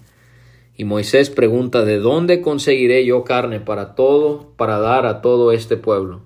Y 0.78 0.86
Moisés 0.86 1.30
pregunta, 1.30 1.84
¿de 1.84 1.98
dónde 1.98 2.40
conseguiré 2.40 3.04
yo 3.06 3.26
carne 3.26 3.60
para 3.60 3.94
todo, 3.94 4.54
para 4.56 4.80
dar 4.80 5.06
a 5.06 5.22
todo 5.22 5.52
este 5.52 5.76
pueblo? 5.76 6.22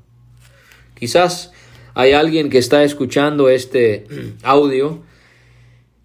Quizás 0.94 1.52
hay 1.96 2.12
alguien 2.12 2.52
que 2.52 2.60
está 2.60 2.84
escuchando 2.84 3.50
este 3.50 4.06
audio 4.44 5.09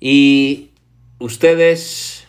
y 0.06 0.68
usted 1.18 1.58
es 1.60 2.26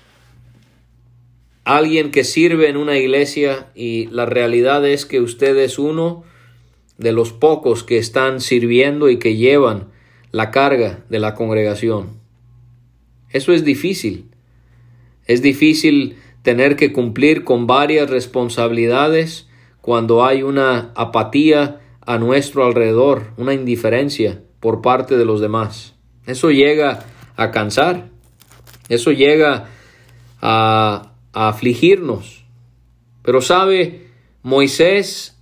alguien 1.65 2.11
que 2.11 2.23
sirve 2.23 2.69
en 2.69 2.77
una 2.77 2.97
iglesia 2.97 3.67
y 3.75 4.05
la 4.11 4.25
realidad 4.25 4.87
es 4.87 5.05
que 5.05 5.19
usted 5.19 5.57
es 5.57 5.77
uno 5.77 6.23
de 6.97 7.11
los 7.11 7.33
pocos 7.33 7.83
que 7.83 7.97
están 7.97 8.39
sirviendo 8.39 9.09
y 9.09 9.19
que 9.19 9.35
llevan 9.35 9.89
la 10.31 10.51
carga 10.51 11.03
de 11.09 11.19
la 11.19 11.35
congregación. 11.35 12.11
Eso 13.29 13.51
es 13.51 13.65
difícil. 13.65 14.29
Es 15.25 15.41
difícil 15.41 16.15
tener 16.43 16.77
que 16.77 16.93
cumplir 16.93 17.43
con 17.43 17.67
varias 17.67 18.09
responsabilidades 18.09 19.49
cuando 19.81 20.23
hay 20.23 20.43
una 20.43 20.93
apatía 20.95 21.81
a 21.99 22.19
nuestro 22.19 22.63
alrededor, 22.63 23.33
una 23.35 23.53
indiferencia 23.53 24.43
por 24.61 24.81
parte 24.81 25.17
de 25.17 25.25
los 25.25 25.41
demás. 25.41 25.95
Eso 26.25 26.51
llega 26.51 27.05
a 27.35 27.51
cansar, 27.51 28.09
eso 28.89 29.11
llega 29.11 29.69
a, 30.41 31.13
a 31.33 31.47
afligirnos. 31.47 32.45
Pero 33.23 33.41
sabe, 33.41 34.07
Moisés 34.43 35.37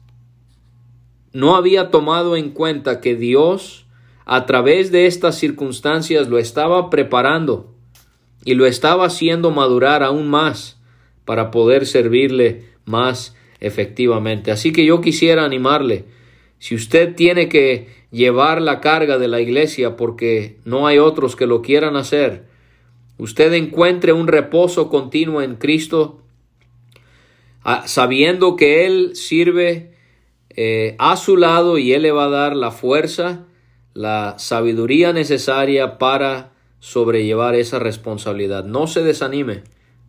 no 1.34 1.56
había 1.56 1.92
tomado 1.92 2.36
en 2.36 2.52
cuenta 2.52 3.02
que 3.02 3.16
Dios 3.16 3.86
a 4.26 4.46
través 4.46 4.92
de 4.92 5.06
estas 5.06 5.38
circunstancias 5.38 6.30
lo 6.30 6.38
estaba 6.38 6.90
preparando 6.90 7.74
y 8.46 8.54
lo 8.54 8.66
estaba 8.66 9.06
haciendo 9.06 9.52
madurar 9.52 10.04
aún 10.04 10.30
más 10.30 10.80
para 11.26 11.52
poder 11.52 11.86
servirle 11.86 12.66
más 12.86 13.36
efectivamente. 13.60 14.52
Así 14.52 14.72
que 14.72 14.86
yo 14.86 15.02
quisiera 15.02 15.46
animarle, 15.46 16.06
si 16.60 16.76
usted 16.76 17.16
tiene 17.16 17.50
que 17.50 18.03
llevar 18.14 18.62
la 18.62 18.80
carga 18.80 19.18
de 19.18 19.28
la 19.28 19.42
iglesia 19.42 19.98
porque 19.98 20.60
no 20.64 20.86
hay 20.88 21.00
otros 21.00 21.36
que 21.36 21.48
lo 21.48 21.62
quieran 21.62 21.98
hacer, 21.98 22.46
usted 23.18 23.52
encuentre 23.54 24.14
un 24.14 24.28
reposo 24.28 24.88
continuo 24.88 25.42
en 25.42 25.56
Cristo, 25.56 26.22
ah, 27.64 27.84
sabiendo 27.88 28.56
que 28.56 28.86
Él 28.86 29.16
sirve 29.16 29.96
eh, 30.52 30.96
a 31.00 31.18
su 31.18 31.38
lado 31.38 31.80
y 31.80 31.94
Él 31.94 32.04
le 32.04 32.12
va 32.12 32.26
a 32.26 32.30
dar 32.30 32.56
la 32.56 32.70
fuerza, 32.70 33.46
la 33.96 34.36
sabiduría 34.38 35.12
necesaria 35.12 35.98
para 35.98 36.54
sobrellevar 36.80 37.56
esa 37.56 37.80
responsabilidad. 37.80 38.64
No 38.64 38.86
se 38.86 39.04
desanime, 39.04 39.64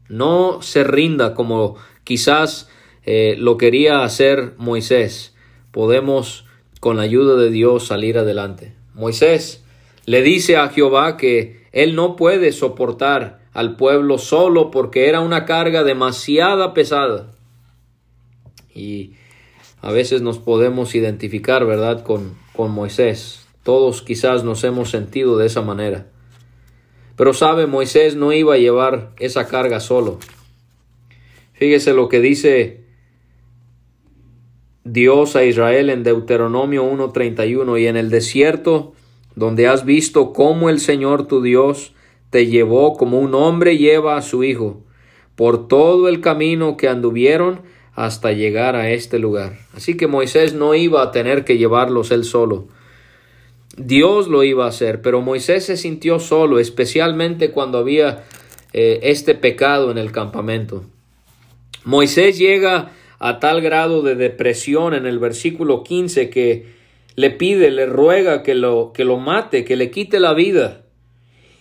no 0.09 0.61
se 0.61 0.85
rinda 0.85 1.35
como 1.35 1.77
quizás 2.05 2.69
eh, 3.07 3.37
lo 3.39 3.57
quería 3.57 4.05
hacer 4.05 4.53
Moisés. 4.59 5.35
Podemos 5.71 6.45
con 6.85 6.99
la 6.99 7.05
ayuda 7.05 7.37
de 7.37 7.49
Dios 7.49 7.87
salir 7.87 8.19
adelante. 8.19 8.75
Moisés 8.93 9.65
le 10.05 10.21
dice 10.21 10.59
a 10.59 10.69
Jehová 10.69 11.17
que 11.17 11.65
él 11.73 11.95
no 11.95 12.15
puede 12.15 12.53
soportar 12.53 13.41
al 13.55 13.77
pueblo 13.77 14.19
solo 14.19 14.71
porque 14.71 15.09
era 15.09 15.21
una 15.21 15.47
carga 15.47 15.83
demasiada 15.83 16.75
pesada. 16.75 17.33
Y 18.75 19.15
a 19.81 19.93
veces 19.93 20.21
nos 20.21 20.39
podemos 20.39 20.95
identificar, 20.95 21.65
¿verdad?, 21.65 22.03
con, 22.03 22.35
con 22.55 22.71
Moisés. 22.71 23.47
Todos 23.63 24.03
quizás 24.03 24.45
nos 24.45 24.63
hemos 24.63 24.91
sentido 24.91 25.39
de 25.39 25.47
esa 25.47 25.63
manera. 25.63 26.09
Pero 27.17 27.33
sabe, 27.33 27.67
Moisés 27.67 28.15
no 28.15 28.31
iba 28.31 28.57
a 28.57 28.59
llevar 28.59 29.13
esa 29.19 29.49
carga 29.49 29.81
solo. 29.81 30.19
Fíjese 31.55 31.95
lo 31.95 32.11
que 32.11 32.21
dice 32.21 32.84
Dios 34.85 35.35
a 35.35 35.45
Israel 35.45 35.89
en 35.89 36.03
Deuteronomio 36.03 36.85
1.31 36.85 37.81
y 37.81 37.87
en 37.87 37.97
el 37.97 38.11
desierto 38.11 38.93
donde 39.35 39.67
has 39.67 39.85
visto 39.85 40.33
cómo 40.33 40.69
el 40.69 40.79
Señor 40.79 41.27
tu 41.27 41.43
Dios 41.43 41.93
te 42.29 42.47
llevó 42.47 42.97
como 42.97 43.19
un 43.19 43.35
hombre 43.35 43.79
lleva 43.79 44.17
a 44.17 44.23
su 44.23 44.45
hijo 44.45 44.83
por 45.37 45.69
todo 45.69 46.09
el 46.09 46.21
camino 46.21 46.77
que 46.77 46.89
anduvieron 46.89 47.63
hasta 47.95 48.33
llegar 48.33 48.77
a 48.77 48.91
este 48.91 49.19
lugar. 49.19 49.59
Así 49.75 49.97
que 49.97 50.07
Moisés 50.07 50.53
no 50.53 50.75
iba 50.75 51.03
a 51.03 51.13
tener 51.13 51.45
que 51.45 51.59
llevarlos 51.59 52.11
él 52.11 52.25
solo. 52.25 52.67
Dios 53.77 54.29
lo 54.29 54.45
iba 54.45 54.67
a 54.67 54.69
hacer, 54.69 55.01
pero 55.01 55.21
Moisés 55.21 55.65
se 55.65 55.77
sintió 55.77 56.21
solo, 56.21 56.59
especialmente 56.59 57.51
cuando 57.51 57.79
había 57.79 58.25
eh, 58.73 59.01
este 59.03 59.35
pecado 59.35 59.91
en 59.91 59.99
el 59.99 60.13
campamento. 60.13 60.85
Moisés 61.85 62.39
llega 62.39 62.93
a 63.19 63.41
tal 63.41 63.61
grado 63.61 64.03
de 64.03 64.15
depresión 64.15 64.95
en 64.95 65.07
el 65.07 65.19
versículo 65.19 65.83
15 65.83 66.31
que 66.31 66.75
le 67.17 67.31
pide, 67.31 67.71
le 67.71 67.87
ruega 67.87 68.43
que 68.43 68.55
lo, 68.55 68.93
que 68.93 69.05
lo 69.05 69.19
mate, 69.19 69.65
que 69.65 69.77
le 69.77 69.91
quite 69.91 70.21
la 70.21 70.35
vida 70.35 70.83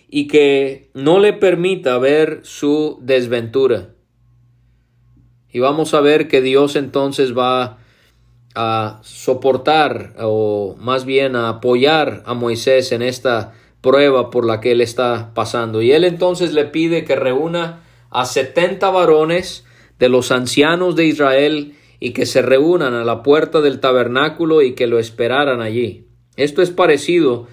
y 0.08 0.26
que 0.26 0.90
no 0.94 1.18
le 1.18 1.32
permita 1.32 1.98
ver 1.98 2.40
su 2.42 2.98
desventura. 3.00 3.90
Y 5.50 5.60
vamos 5.60 5.94
a 5.94 6.00
ver 6.00 6.28
que 6.28 6.40
Dios 6.40 6.76
entonces 6.76 7.36
va 7.36 7.78
a 8.54 9.00
soportar 9.02 10.14
o 10.20 10.76
más 10.78 11.04
bien 11.04 11.36
a 11.36 11.48
apoyar 11.48 12.22
a 12.26 12.34
Moisés 12.34 12.92
en 12.92 13.02
esta 13.02 13.52
prueba 13.80 14.30
por 14.30 14.46
la 14.46 14.60
que 14.60 14.72
él 14.72 14.80
está 14.80 15.32
pasando. 15.34 15.82
Y 15.82 15.92
él 15.92 16.04
entonces 16.04 16.54
le 16.54 16.64
pide 16.64 17.04
que 17.04 17.16
reúna 17.16 17.82
a 18.10 18.24
setenta 18.24 18.90
varones 18.90 19.64
de 19.98 20.08
los 20.08 20.30
ancianos 20.30 20.96
de 20.96 21.06
Israel 21.06 21.74
y 22.00 22.10
que 22.10 22.26
se 22.26 22.42
reúnan 22.42 22.94
a 22.94 23.04
la 23.04 23.22
puerta 23.22 23.60
del 23.60 23.80
tabernáculo 23.80 24.62
y 24.62 24.74
que 24.74 24.86
lo 24.86 24.98
esperaran 24.98 25.60
allí. 25.60 26.06
Esto 26.36 26.62
es 26.62 26.70
parecido 26.70 27.46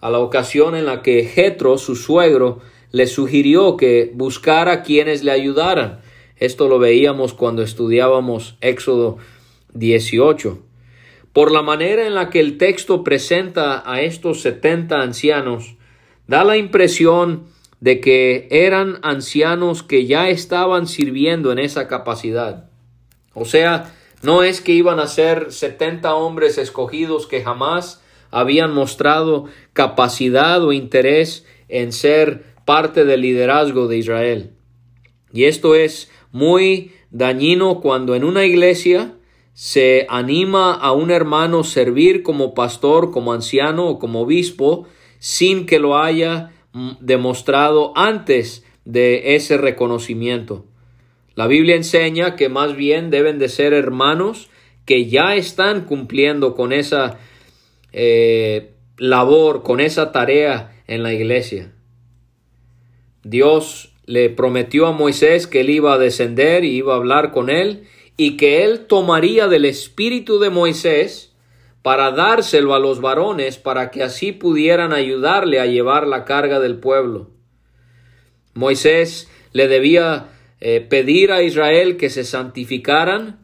a 0.00 0.10
la 0.10 0.18
ocasión 0.18 0.76
en 0.76 0.86
la 0.86 1.02
que 1.02 1.24
Jetro, 1.24 1.76
su 1.78 1.96
suegro, 1.96 2.60
le 2.92 3.06
sugirió 3.06 3.76
que 3.76 4.10
buscara 4.14 4.82
quienes 4.82 5.24
le 5.24 5.32
ayudaran. 5.32 6.00
Esto 6.36 6.68
lo 6.68 6.78
veíamos 6.78 7.34
cuando 7.34 7.62
estudiábamos 7.62 8.56
Éxodo 8.60 9.18
18. 9.74 10.58
Por 11.32 11.52
la 11.52 11.62
manera 11.62 12.06
en 12.06 12.14
la 12.14 12.30
que 12.30 12.40
el 12.40 12.58
texto 12.58 13.04
presenta 13.04 13.82
a 13.84 14.00
estos 14.00 14.40
setenta 14.40 15.00
ancianos, 15.00 15.76
da 16.26 16.44
la 16.44 16.56
impresión 16.56 17.44
de 17.80 18.00
que 18.00 18.48
eran 18.50 18.98
ancianos 19.02 19.82
que 19.82 20.06
ya 20.06 20.28
estaban 20.28 20.86
sirviendo 20.86 21.52
en 21.52 21.58
esa 21.58 21.88
capacidad. 21.88 22.68
O 23.34 23.44
sea, 23.44 23.94
no 24.22 24.42
es 24.42 24.60
que 24.60 24.72
iban 24.72 24.98
a 24.98 25.06
ser 25.06 25.52
setenta 25.52 26.14
hombres 26.14 26.58
escogidos 26.58 27.26
que 27.26 27.42
jamás 27.42 28.02
habían 28.30 28.74
mostrado 28.74 29.46
capacidad 29.72 30.62
o 30.64 30.72
interés 30.72 31.46
en 31.68 31.92
ser 31.92 32.44
parte 32.64 33.04
del 33.04 33.20
liderazgo 33.22 33.86
de 33.86 33.98
Israel. 33.98 34.50
Y 35.32 35.44
esto 35.44 35.74
es 35.74 36.10
muy 36.32 36.92
dañino 37.10 37.80
cuando 37.80 38.14
en 38.14 38.24
una 38.24 38.44
iglesia 38.44 39.14
se 39.54 40.06
anima 40.08 40.74
a 40.74 40.92
un 40.92 41.10
hermano 41.10 41.64
servir 41.64 42.22
como 42.22 42.54
pastor, 42.54 43.10
como 43.10 43.32
anciano 43.32 43.86
o 43.86 43.98
como 43.98 44.22
obispo 44.22 44.86
sin 45.18 45.66
que 45.66 45.78
lo 45.78 45.98
haya 45.98 46.52
demostrado 47.00 47.92
antes 47.96 48.64
de 48.84 49.34
ese 49.34 49.56
reconocimiento. 49.56 50.64
La 51.34 51.46
Biblia 51.46 51.76
enseña 51.76 52.36
que 52.36 52.48
más 52.48 52.76
bien 52.76 53.10
deben 53.10 53.38
de 53.38 53.48
ser 53.48 53.72
hermanos 53.72 54.50
que 54.84 55.06
ya 55.06 55.34
están 55.34 55.84
cumpliendo 55.84 56.54
con 56.54 56.72
esa 56.72 57.18
eh, 57.92 58.72
labor, 58.96 59.62
con 59.62 59.80
esa 59.80 60.12
tarea 60.12 60.82
en 60.86 61.02
la 61.02 61.12
iglesia. 61.12 61.72
Dios 63.22 63.92
le 64.06 64.30
prometió 64.30 64.86
a 64.86 64.92
Moisés 64.92 65.46
que 65.46 65.60
él 65.60 65.70
iba 65.70 65.92
a 65.92 65.98
descender 65.98 66.64
y 66.64 66.70
iba 66.70 66.94
a 66.94 66.96
hablar 66.96 67.30
con 67.30 67.50
él 67.50 67.84
y 68.16 68.36
que 68.36 68.64
él 68.64 68.86
tomaría 68.86 69.48
del 69.48 69.66
espíritu 69.66 70.38
de 70.38 70.50
Moisés 70.50 71.27
para 71.88 72.10
dárselo 72.10 72.74
a 72.74 72.78
los 72.78 73.00
varones 73.00 73.56
para 73.56 73.90
que 73.90 74.02
así 74.02 74.32
pudieran 74.32 74.92
ayudarle 74.92 75.58
a 75.58 75.64
llevar 75.64 76.06
la 76.06 76.26
carga 76.26 76.60
del 76.60 76.76
pueblo. 76.76 77.30
Moisés 78.52 79.26
le 79.54 79.68
debía 79.68 80.28
eh, 80.60 80.82
pedir 80.86 81.32
a 81.32 81.42
Israel 81.42 81.96
que 81.96 82.10
se 82.10 82.24
santificaran. 82.24 83.38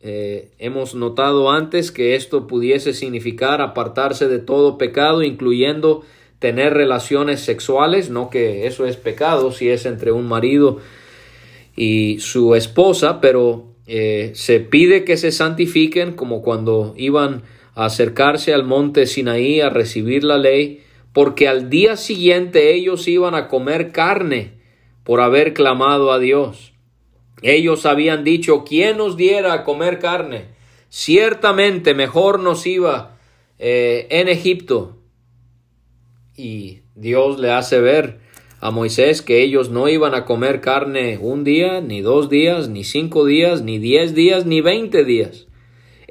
Eh, 0.00 0.52
hemos 0.58 0.94
notado 0.94 1.50
antes 1.50 1.90
que 1.90 2.14
esto 2.14 2.46
pudiese 2.46 2.92
significar 2.92 3.60
apartarse 3.60 4.28
de 4.28 4.38
todo 4.38 4.78
pecado, 4.78 5.24
incluyendo 5.24 6.04
tener 6.38 6.74
relaciones 6.74 7.40
sexuales, 7.40 8.10
no 8.10 8.30
que 8.30 8.68
eso 8.68 8.86
es 8.86 8.96
pecado 8.96 9.50
si 9.50 9.70
es 9.70 9.86
entre 9.86 10.12
un 10.12 10.28
marido 10.28 10.78
y 11.74 12.20
su 12.20 12.54
esposa, 12.54 13.20
pero 13.20 13.74
eh, 13.88 14.30
se 14.36 14.60
pide 14.60 15.02
que 15.02 15.16
se 15.16 15.32
santifiquen 15.32 16.12
como 16.12 16.42
cuando 16.42 16.94
iban 16.96 17.42
a 17.74 17.86
acercarse 17.86 18.52
al 18.52 18.64
monte 18.64 19.06
Sinaí 19.06 19.60
a 19.60 19.70
recibir 19.70 20.24
la 20.24 20.38
ley, 20.38 20.82
porque 21.12 21.48
al 21.48 21.70
día 21.70 21.96
siguiente 21.96 22.74
ellos 22.74 23.06
iban 23.08 23.34
a 23.34 23.48
comer 23.48 23.92
carne 23.92 24.52
por 25.04 25.20
haber 25.20 25.54
clamado 25.54 26.12
a 26.12 26.18
Dios. 26.18 26.72
Ellos 27.42 27.86
habían 27.86 28.24
dicho, 28.24 28.64
¿quién 28.64 28.98
nos 28.98 29.16
diera 29.16 29.52
a 29.52 29.64
comer 29.64 29.98
carne? 29.98 30.46
Ciertamente 30.88 31.94
mejor 31.94 32.40
nos 32.40 32.66
iba 32.66 33.18
eh, 33.58 34.06
en 34.10 34.28
Egipto. 34.28 34.98
Y 36.36 36.80
Dios 36.94 37.38
le 37.40 37.50
hace 37.50 37.80
ver 37.80 38.20
a 38.60 38.70
Moisés 38.70 39.22
que 39.22 39.42
ellos 39.42 39.70
no 39.70 39.88
iban 39.88 40.14
a 40.14 40.24
comer 40.24 40.60
carne 40.60 41.18
un 41.20 41.42
día, 41.42 41.80
ni 41.80 42.00
dos 42.00 42.30
días, 42.30 42.68
ni 42.68 42.84
cinco 42.84 43.24
días, 43.24 43.62
ni 43.62 43.78
diez 43.78 44.14
días, 44.14 44.46
ni 44.46 44.60
veinte 44.60 45.04
días. 45.04 45.48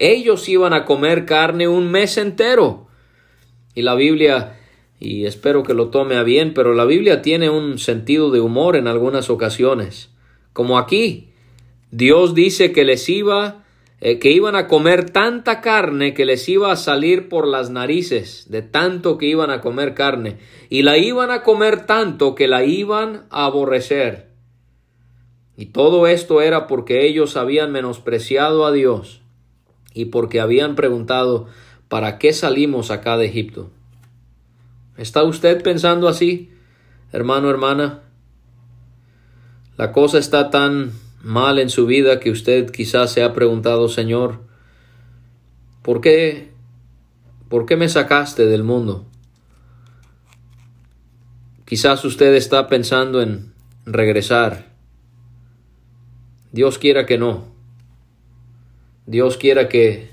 Ellos 0.02 0.50
iban 0.50 0.74
a 0.74 0.84
comer 0.86 1.26
carne 1.26 1.68
un 1.68 1.92
mes 1.92 2.18
entero. 2.18 2.88
Y 3.76 3.84
la 3.84 3.94
Biblia, 3.94 4.60
y 5.00 5.28
espero 5.28 5.62
que 5.62 5.76
lo 5.76 5.90
tome 5.90 6.16
a 6.16 6.24
bien, 6.24 6.56
pero 6.56 6.74
la 6.74 6.86
Biblia 6.86 7.22
tiene 7.22 7.52
un 7.52 7.78
sentido 7.78 8.32
de 8.32 8.42
humor 8.42 8.78
en 8.78 8.88
algunas 8.88 9.30
ocasiones. 9.30 10.10
Como 10.54 10.80
aquí, 10.80 11.30
Dios 11.92 12.34
dice 12.34 12.72
que 12.72 12.84
les 12.84 13.08
iba 13.10 13.64
eh, 14.00 14.18
que 14.18 14.32
iban 14.32 14.56
a 14.56 14.68
comer 14.68 15.12
tanta 15.12 15.62
carne 15.62 16.16
que 16.16 16.26
les 16.26 16.50
iba 16.50 16.72
a 16.72 16.78
salir 16.78 17.30
por 17.30 17.48
las 17.48 17.70
narices, 17.70 18.50
de 18.50 18.64
tanto 18.64 19.20
que 19.20 19.28
iban 19.28 19.52
a 19.52 19.62
comer 19.62 19.94
carne, 19.94 20.40
y 20.72 20.82
la 20.82 20.98
iban 20.98 21.30
a 21.30 21.44
comer 21.44 21.86
tanto 21.86 22.34
que 22.34 22.48
la 22.48 22.64
iban 22.64 23.28
a 23.30 23.46
aborrecer. 23.46 24.32
Y 25.58 25.68
todo 25.68 26.08
esto 26.08 26.42
era 26.42 26.66
porque 26.66 27.06
ellos 27.06 27.38
habían 27.38 27.72
menospreciado 27.72 28.66
a 28.66 28.72
Dios 28.72 29.21
y 29.93 30.06
porque 30.06 30.39
habían 30.39 30.75
preguntado, 30.75 31.47
¿para 31.88 32.17
qué 32.17 32.34
salimos 32.34 32.91
acá 32.91 33.17
de 33.17 33.25
Egipto? 33.25 33.69
¿Está 34.97 35.23
usted 35.23 35.62
pensando 35.63 36.08
así, 36.08 36.51
hermano, 37.12 37.49
hermana? 37.49 38.01
La 39.77 39.91
cosa 39.91 40.17
está 40.17 40.49
tan 40.49 40.91
mal 41.23 41.60
en 41.60 41.69
su 41.69 41.86
vida 41.86 42.19
que 42.19 42.32
usted 42.32 42.69
quizás 42.71 43.12
se 43.12 43.23
ha 43.23 43.34
preguntado, 43.34 43.89
Señor, 43.89 44.41
¿por 45.82 46.01
qué, 46.01 46.51
por 47.49 47.65
qué 47.65 47.77
me 47.77 47.89
sacaste 47.89 48.45
del 48.45 48.63
mundo? 48.63 49.06
Quizás 51.65 52.04
usted 52.04 52.34
está 52.36 52.67
pensando 52.67 53.21
en 53.21 53.54
regresar. 53.86 54.71
Dios 56.51 56.77
quiera 56.77 57.06
que 57.06 57.17
no. 57.17 57.45
Dios 59.06 59.38
quiera 59.38 59.68
que 59.68 60.10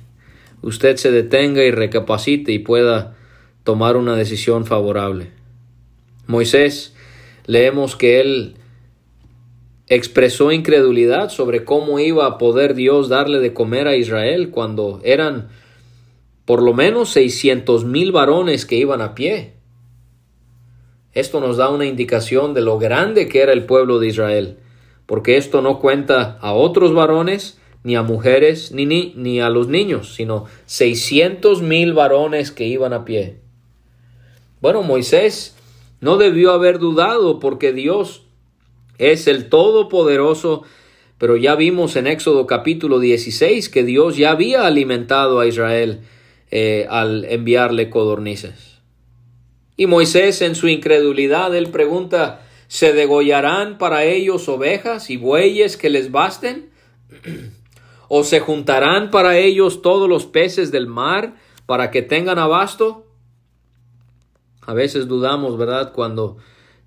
usted 0.63 0.97
se 0.97 1.11
detenga 1.11 1.65
y 1.65 1.71
recapacite 1.71 2.53
y 2.53 2.59
pueda 2.59 3.17
tomar 3.65 3.97
una 3.97 4.17
decisión 4.17 4.67
favorable. 4.67 5.31
Moisés, 6.27 6.95
leemos 7.47 7.97
que 7.97 8.21
él 8.21 8.57
expresó 9.89 10.53
incredulidad 10.53 11.31
sobre 11.31 11.65
cómo 11.65 11.99
iba 11.99 12.27
a 12.27 12.39
poder 12.39 12.75
Dios 12.75 13.09
darle 13.09 13.39
de 13.39 13.55
comer 13.55 13.89
a 13.89 13.97
Israel 13.97 14.51
cuando 14.51 15.01
eran 15.05 15.49
por 16.45 16.63
lo 16.63 16.73
menos 16.73 17.11
seiscientos 17.11 17.85
mil 17.85 18.13
varones 18.13 18.65
que 18.65 18.77
iban 18.77 19.01
a 19.01 19.15
pie. 19.15 19.55
Esto 21.13 21.41
nos 21.41 21.57
da 21.57 21.69
una 21.69 21.87
indicación 21.87 22.55
de 22.55 22.61
lo 22.61 22.79
grande 22.79 23.29
que 23.29 23.41
era 23.41 23.53
el 23.53 23.65
pueblo 23.65 23.99
de 23.99 24.09
Israel, 24.09 24.59
porque 25.07 25.37
esto 25.37 25.63
no 25.63 25.79
cuenta 25.79 26.39
a 26.41 26.53
otros 26.53 26.95
varones, 26.95 27.58
ni 27.85 27.97
a 27.97 28.03
mujeres, 28.03 28.73
ni, 28.73 28.87
ni, 28.87 29.13
ni 29.17 29.41
a 29.41 29.51
los 29.51 29.69
niños, 29.69 30.15
sino 30.15 30.47
seiscientos 30.67 31.63
mil 31.63 31.93
varones 31.93 32.51
que 32.51 32.67
iban 32.67 32.93
a 32.93 33.05
pie. 33.05 33.37
Bueno, 34.61 34.83
Moisés 34.83 35.57
no 36.01 36.17
debió 36.17 36.53
haber 36.53 36.79
dudado 36.79 37.39
porque 37.39 37.73
Dios 37.73 38.23
es 38.99 39.27
el 39.29 39.49
Todopoderoso, 39.49 40.65
pero 41.19 41.37
ya 41.37 41.55
vimos 41.55 41.97
en 41.97 42.07
Éxodo 42.07 42.47
capítulo 42.47 42.99
16 42.99 43.69
que 43.69 43.85
Dios 43.85 44.17
ya 44.17 44.33
había 44.33 44.67
alimentado 44.67 45.41
a 45.41 45.47
Israel 45.47 46.01
eh, 46.51 46.87
al 46.91 47.25
enviarle 47.25 47.91
codornices. 47.91 48.81
Y 49.77 49.87
Moisés 49.87 50.43
en 50.43 50.57
su 50.57 50.67
incredulidad, 50.69 51.55
él 51.55 51.69
pregunta, 51.69 52.43
¿se 52.67 52.93
degollarán 52.93 53.79
para 53.79 54.05
ellos 54.05 54.49
ovejas 54.49 55.09
y 55.11 55.17
bueyes 55.17 55.77
que 55.77 55.89
les 55.89 56.11
basten? 56.11 56.71
¿O 58.09 58.25
se 58.25 58.41
juntarán 58.41 59.11
para 59.11 59.37
ellos 59.37 59.83
todos 59.83 60.09
los 60.09 60.27
peces 60.27 60.73
del 60.73 60.87
mar 60.87 61.37
para 61.67 61.91
que 61.91 62.03
tengan 62.03 62.39
abasto? 62.39 63.07
A 64.63 64.75
veces 64.75 65.09
dudamos, 65.09 65.57
¿verdad? 65.59 65.93
Cuando 65.93 66.39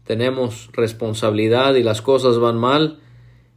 tenemos 0.03 0.69
responsabilidad 0.73 1.75
y 1.75 1.83
las 1.83 2.01
cosas 2.01 2.39
van 2.39 2.57
mal 2.57 2.99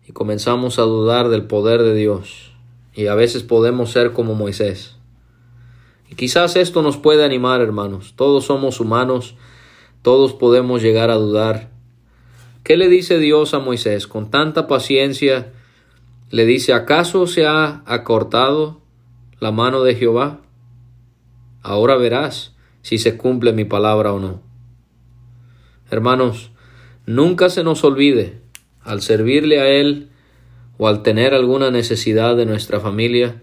y 0.06 0.12
comenzamos 0.12 0.78
a 0.78 0.82
dudar 0.82 1.28
del 1.28 1.46
poder 1.46 1.82
de 1.82 1.94
Dios. 1.94 2.52
Y 2.94 3.06
a 3.06 3.14
veces 3.14 3.42
podemos 3.42 3.90
ser 3.90 4.12
como 4.12 4.34
Moisés. 4.34 4.96
Y 6.10 6.14
quizás 6.14 6.56
esto 6.56 6.82
nos 6.82 6.96
puede 6.96 7.24
animar, 7.24 7.60
hermanos. 7.60 8.14
Todos 8.14 8.44
somos 8.44 8.78
humanos, 8.80 9.34
todos 10.02 10.34
podemos 10.34 10.82
llegar 10.82 11.10
a 11.10 11.16
dudar. 11.16 11.70
¿Qué 12.62 12.76
le 12.76 12.88
dice 12.88 13.18
Dios 13.18 13.52
a 13.54 13.58
Moisés? 13.58 14.06
Con 14.06 14.30
tanta 14.30 14.66
paciencia, 14.66 15.52
le 16.30 16.46
dice, 16.46 16.72
¿acaso 16.72 17.26
se 17.26 17.46
ha 17.46 17.82
acortado 17.86 18.80
la 19.40 19.52
mano 19.52 19.82
de 19.82 19.94
Jehová? 19.94 20.40
Ahora 21.62 21.96
verás 21.96 22.54
si 22.82 22.98
se 22.98 23.16
cumple 23.16 23.52
mi 23.52 23.64
palabra 23.64 24.12
o 24.12 24.20
no. 24.20 24.42
Hermanos, 25.90 26.50
nunca 27.06 27.48
se 27.50 27.64
nos 27.64 27.84
olvide, 27.84 28.40
al 28.82 29.00
servirle 29.00 29.60
a 29.60 29.68
Él 29.68 30.08
o 30.76 30.88
al 30.88 31.02
tener 31.02 31.34
alguna 31.34 31.70
necesidad 31.70 32.36
de 32.36 32.46
nuestra 32.46 32.80
familia, 32.80 33.42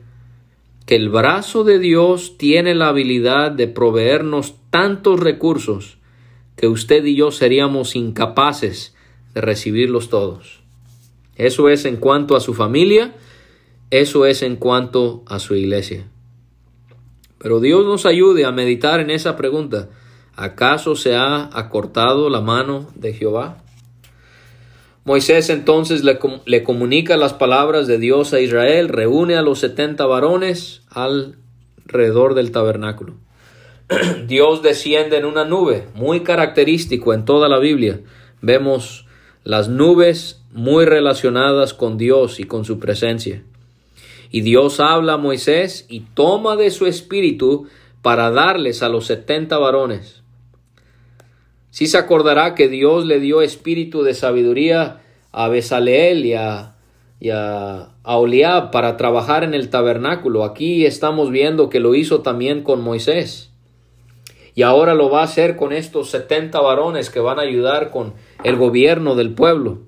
que 0.85 0.95
el 0.95 1.09
brazo 1.09 1.63
de 1.63 1.79
Dios 1.79 2.37
tiene 2.37 2.75
la 2.75 2.89
habilidad 2.89 3.51
de 3.51 3.67
proveernos 3.67 4.55
tantos 4.69 5.19
recursos 5.19 5.97
que 6.55 6.67
usted 6.67 7.05
y 7.05 7.15
yo 7.15 7.31
seríamos 7.31 7.95
incapaces 7.95 8.95
de 9.33 9.41
recibirlos 9.41 10.09
todos. 10.09 10.60
Eso 11.41 11.69
es 11.69 11.85
en 11.85 11.97
cuanto 11.97 12.35
a 12.35 12.39
su 12.39 12.53
familia, 12.53 13.15
eso 13.89 14.25
es 14.25 14.43
en 14.43 14.57
cuanto 14.57 15.23
a 15.25 15.39
su 15.39 15.55
iglesia. 15.55 16.07
Pero 17.39 17.59
Dios 17.59 17.83
nos 17.85 18.05
ayude 18.05 18.45
a 18.45 18.51
meditar 18.51 18.99
en 18.99 19.09
esa 19.09 19.35
pregunta. 19.35 19.89
¿acaso 20.35 20.95
se 20.95 21.15
ha 21.15 21.49
acortado 21.57 22.29
la 22.29 22.41
mano 22.41 22.87
de 22.95 23.13
Jehová? 23.13 23.57
Moisés 25.03 25.49
entonces 25.49 26.03
le, 26.03 26.63
comunica 26.63 27.17
las 27.17 27.33
palabras 27.33 27.87
de 27.87 27.97
Dios 27.97 28.33
a 28.33 28.39
Israel, 28.39 28.89
reúne 28.89 29.35
a 29.35 29.41
los 29.41 29.59
setenta 29.59 30.05
varones 30.05 30.83
alrededor 30.89 32.35
del 32.35 32.51
tabernáculo. 32.51 33.15
Dios 34.27 34.61
desciende 34.61 35.17
en 35.17 35.25
una 35.25 35.43
nube, 35.43 35.87
muy 35.95 36.21
característico 36.21 37.13
en 37.13 37.25
toda 37.25 37.49
la 37.49 37.57
Biblia. 37.57 37.99
Vemos 38.41 39.07
las 39.43 39.69
nubes 39.69 40.40
muy 40.53 40.85
relacionadas 40.85 41.73
con 41.73 41.97
Dios 41.97 42.39
y 42.39 42.43
con 42.43 42.65
su 42.65 42.79
presencia. 42.79 43.43
Y 44.31 44.41
Dios 44.41 44.79
habla 44.79 45.13
a 45.13 45.17
Moisés 45.17 45.85
y 45.89 46.01
toma 46.01 46.55
de 46.55 46.71
su 46.71 46.85
espíritu 46.85 47.67
para 48.01 48.31
darles 48.31 48.81
a 48.81 48.89
los 48.89 49.05
setenta 49.05 49.57
varones. 49.57 50.21
Si 51.69 51.87
se 51.87 51.97
acordará 51.97 52.55
que 52.55 52.67
Dios 52.67 53.05
le 53.05 53.19
dio 53.19 53.41
espíritu 53.41 54.03
de 54.03 54.13
sabiduría 54.13 55.01
a 55.31 55.47
Besaleel 55.47 56.25
y 56.25 56.33
a, 56.33 56.75
y 57.19 57.29
a, 57.29 57.89
Oliab 58.03 58.71
para 58.71 58.97
trabajar 58.97 59.43
en 59.43 59.53
el 59.53 59.69
tabernáculo. 59.69 60.43
Aquí 60.43 60.85
estamos 60.85 61.29
viendo 61.29 61.69
que 61.69 61.79
lo 61.79 61.93
hizo 61.95 62.21
también 62.21 62.63
con 62.63 62.81
Moisés. 62.81 63.51
Y 64.55 64.63
ahora 64.63 64.95
lo 64.95 65.09
va 65.09 65.21
a 65.21 65.25
hacer 65.25 65.55
con 65.55 65.71
estos 65.71 66.09
setenta 66.09 66.59
varones 66.59 67.09
que 67.09 67.19
van 67.19 67.39
a 67.39 67.43
ayudar 67.43 67.91
con 67.91 68.13
el 68.43 68.57
gobierno 68.57 69.15
del 69.15 69.33
pueblo. 69.33 69.79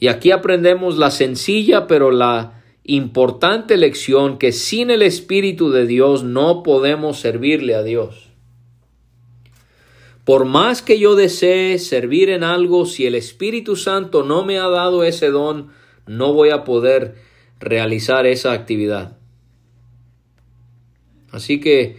Y 0.00 0.08
aquí 0.08 0.30
aprendemos 0.32 0.96
la 0.96 1.10
sencilla 1.10 1.86
pero 1.86 2.10
la 2.10 2.62
importante 2.84 3.76
lección 3.76 4.38
que 4.38 4.50
sin 4.50 4.90
el 4.90 5.02
Espíritu 5.02 5.70
de 5.70 5.86
Dios 5.86 6.24
no 6.24 6.62
podemos 6.62 7.20
servirle 7.20 7.74
a 7.74 7.82
Dios. 7.82 8.30
Por 10.24 10.46
más 10.46 10.80
que 10.82 10.98
yo 10.98 11.16
desee 11.16 11.78
servir 11.78 12.30
en 12.30 12.44
algo, 12.44 12.86
si 12.86 13.06
el 13.06 13.14
Espíritu 13.14 13.76
Santo 13.76 14.22
no 14.22 14.44
me 14.44 14.58
ha 14.58 14.68
dado 14.68 15.04
ese 15.04 15.30
don, 15.30 15.68
no 16.06 16.32
voy 16.32 16.50
a 16.50 16.64
poder 16.64 17.16
realizar 17.58 18.26
esa 18.26 18.52
actividad. 18.52 19.18
Así 21.30 21.60
que, 21.60 21.98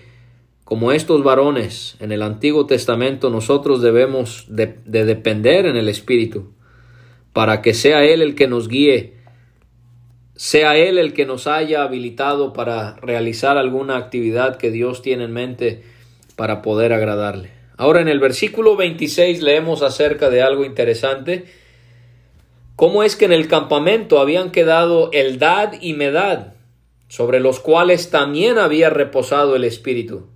como 0.64 0.92
estos 0.92 1.24
varones 1.24 1.96
en 2.00 2.12
el 2.12 2.22
Antiguo 2.22 2.66
Testamento, 2.66 3.30
nosotros 3.30 3.82
debemos 3.82 4.46
de, 4.50 4.78
depender 4.86 5.66
en 5.66 5.78
el 5.78 5.88
Espíritu 5.88 6.54
para 7.34 7.62
que 7.62 7.74
sea 7.74 8.04
Él 8.04 8.22
el 8.22 8.36
que 8.36 8.48
nos 8.48 8.68
guíe, 8.68 9.14
sea 10.36 10.76
Él 10.76 10.98
el 10.98 11.14
que 11.14 11.26
nos 11.26 11.48
haya 11.48 11.84
habilitado 11.84 12.54
para 12.54 12.96
realizar 12.98 13.58
alguna 13.58 13.98
actividad 13.98 14.58
que 14.58 14.72
Dios 14.72 15.02
tiene 15.02 15.26
en 15.26 15.32
mente 15.32 15.84
para 16.36 16.62
poder 16.62 16.94
agradarle. 16.94 17.52
Ahora 17.78 18.02
en 18.02 18.08
el 18.08 18.20
versículo 18.20 18.76
26 18.76 19.42
leemos 19.42 19.82
acerca 19.82 20.30
de 20.30 20.42
algo 20.42 20.66
interesante. 20.66 21.46
¿Cómo 22.76 23.04
es 23.04 23.16
que 23.16 23.26
en 23.26 23.34
el 23.34 23.48
campamento 23.48 24.20
habían 24.20 24.52
quedado 24.52 25.10
Eldad 25.12 25.74
y 25.82 25.94
Medad, 25.94 26.54
sobre 27.08 27.40
los 27.40 27.60
cuales 27.60 28.10
también 28.10 28.58
había 28.58 28.90
reposado 28.90 29.56
el 29.56 29.64
Espíritu? 29.64 30.30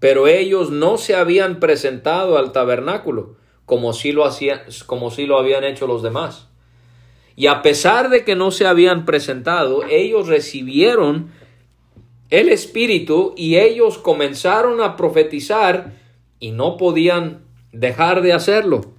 pero 0.00 0.26
ellos 0.26 0.70
no 0.70 0.96
se 0.96 1.14
habían 1.14 1.60
presentado 1.60 2.38
al 2.38 2.52
tabernáculo 2.52 3.36
como 3.70 3.92
si 3.92 4.10
lo, 4.10 4.28
como 4.86 5.12
lo 5.16 5.38
habían 5.38 5.62
hecho 5.62 5.86
los 5.86 6.02
demás. 6.02 6.48
Y 7.36 7.46
a 7.46 7.62
pesar 7.62 8.10
de 8.10 8.24
que 8.24 8.34
no 8.34 8.50
se 8.50 8.66
habían 8.66 9.04
presentado, 9.04 9.84
ellos 9.84 10.26
recibieron 10.26 11.30
el 12.30 12.48
Espíritu 12.48 13.32
y 13.36 13.58
ellos 13.58 13.96
comenzaron 13.96 14.80
a 14.80 14.96
profetizar 14.96 15.92
y 16.40 16.50
no 16.50 16.76
podían 16.76 17.44
dejar 17.70 18.22
de 18.22 18.32
hacerlo. 18.32 18.92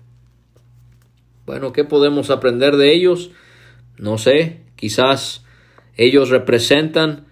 Bueno, 1.45 1.73
¿qué 1.73 1.83
podemos 1.83 2.29
aprender 2.29 2.77
de 2.77 2.93
ellos? 2.93 3.31
No 3.97 4.17
sé, 4.17 4.61
quizás 4.77 5.43
ellos 5.97 6.29
representan 6.29 7.27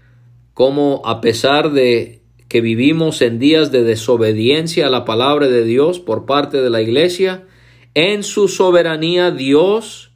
cómo 0.54 1.02
a 1.06 1.22
pesar 1.22 1.72
de 1.72 2.19
que 2.50 2.62
vivimos 2.62 3.22
en 3.22 3.38
días 3.38 3.72
de 3.72 3.84
desobediencia 3.84 4.88
a 4.88 4.90
la 4.90 5.06
palabra 5.06 5.48
de 5.48 5.64
Dios 5.64 6.00
por 6.00 6.26
parte 6.26 6.62
de 6.62 6.72
la 6.72 6.82
iglesia, 6.82 7.46
en 7.94 8.24
su 8.24 8.48
soberanía 8.48 9.30
Dios 9.30 10.12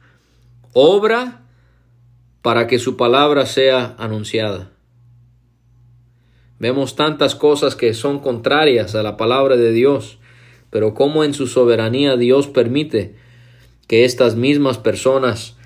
obra 0.72 1.42
para 2.42 2.66
que 2.66 2.80
su 2.80 2.96
palabra 2.96 3.46
sea 3.46 3.94
anunciada. 3.98 4.72
Vemos 6.58 6.96
tantas 6.96 7.36
cosas 7.36 7.76
que 7.76 7.94
son 7.94 8.18
contrarias 8.18 8.96
a 8.96 9.04
la 9.04 9.16
palabra 9.16 9.56
de 9.56 9.70
Dios, 9.72 10.18
pero 10.70 10.92
cómo 10.92 11.22
en 11.22 11.34
su 11.34 11.46
soberanía 11.46 12.16
Dios 12.16 12.48
permite 12.48 13.14
que 13.86 14.04
estas 14.04 14.34
mismas 14.34 14.78
personas 14.78 15.56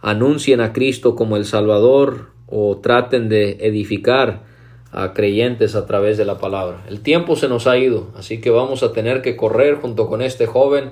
anuncien 0.00 0.62
a 0.62 0.72
Cristo 0.72 1.14
como 1.14 1.36
el 1.36 1.44
Salvador 1.44 2.30
o 2.46 2.78
traten 2.78 3.28
de 3.28 3.58
edificar 3.60 4.55
a 4.96 5.12
creyentes 5.12 5.74
a 5.74 5.86
través 5.86 6.16
de 6.16 6.24
la 6.24 6.38
palabra. 6.38 6.82
El 6.88 7.02
tiempo 7.02 7.36
se 7.36 7.48
nos 7.48 7.66
ha 7.66 7.76
ido, 7.76 8.08
así 8.16 8.40
que 8.40 8.48
vamos 8.48 8.82
a 8.82 8.94
tener 8.94 9.20
que 9.20 9.36
correr 9.36 9.74
junto 9.74 10.08
con 10.08 10.22
este 10.22 10.46
joven 10.46 10.90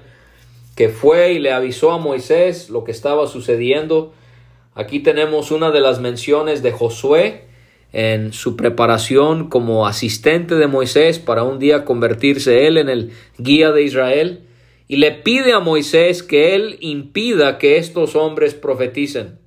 que 0.76 0.90
fue 0.90 1.32
y 1.32 1.38
le 1.38 1.52
avisó 1.52 1.90
a 1.90 1.98
Moisés 1.98 2.68
lo 2.68 2.84
que 2.84 2.90
estaba 2.92 3.26
sucediendo. 3.26 4.12
Aquí 4.74 5.00
tenemos 5.00 5.50
una 5.50 5.70
de 5.70 5.80
las 5.80 6.00
menciones 6.00 6.62
de 6.62 6.72
Josué 6.72 7.44
en 7.94 8.34
su 8.34 8.56
preparación 8.56 9.48
como 9.48 9.86
asistente 9.86 10.56
de 10.56 10.66
Moisés 10.66 11.18
para 11.18 11.42
un 11.42 11.58
día 11.58 11.86
convertirse 11.86 12.66
él 12.66 12.76
en 12.76 12.90
el 12.90 13.12
guía 13.38 13.72
de 13.72 13.84
Israel 13.84 14.46
y 14.86 14.96
le 14.96 15.12
pide 15.12 15.54
a 15.54 15.60
Moisés 15.60 16.22
que 16.22 16.54
él 16.54 16.76
impida 16.80 17.56
que 17.56 17.78
estos 17.78 18.16
hombres 18.16 18.52
profeticen. 18.52 19.38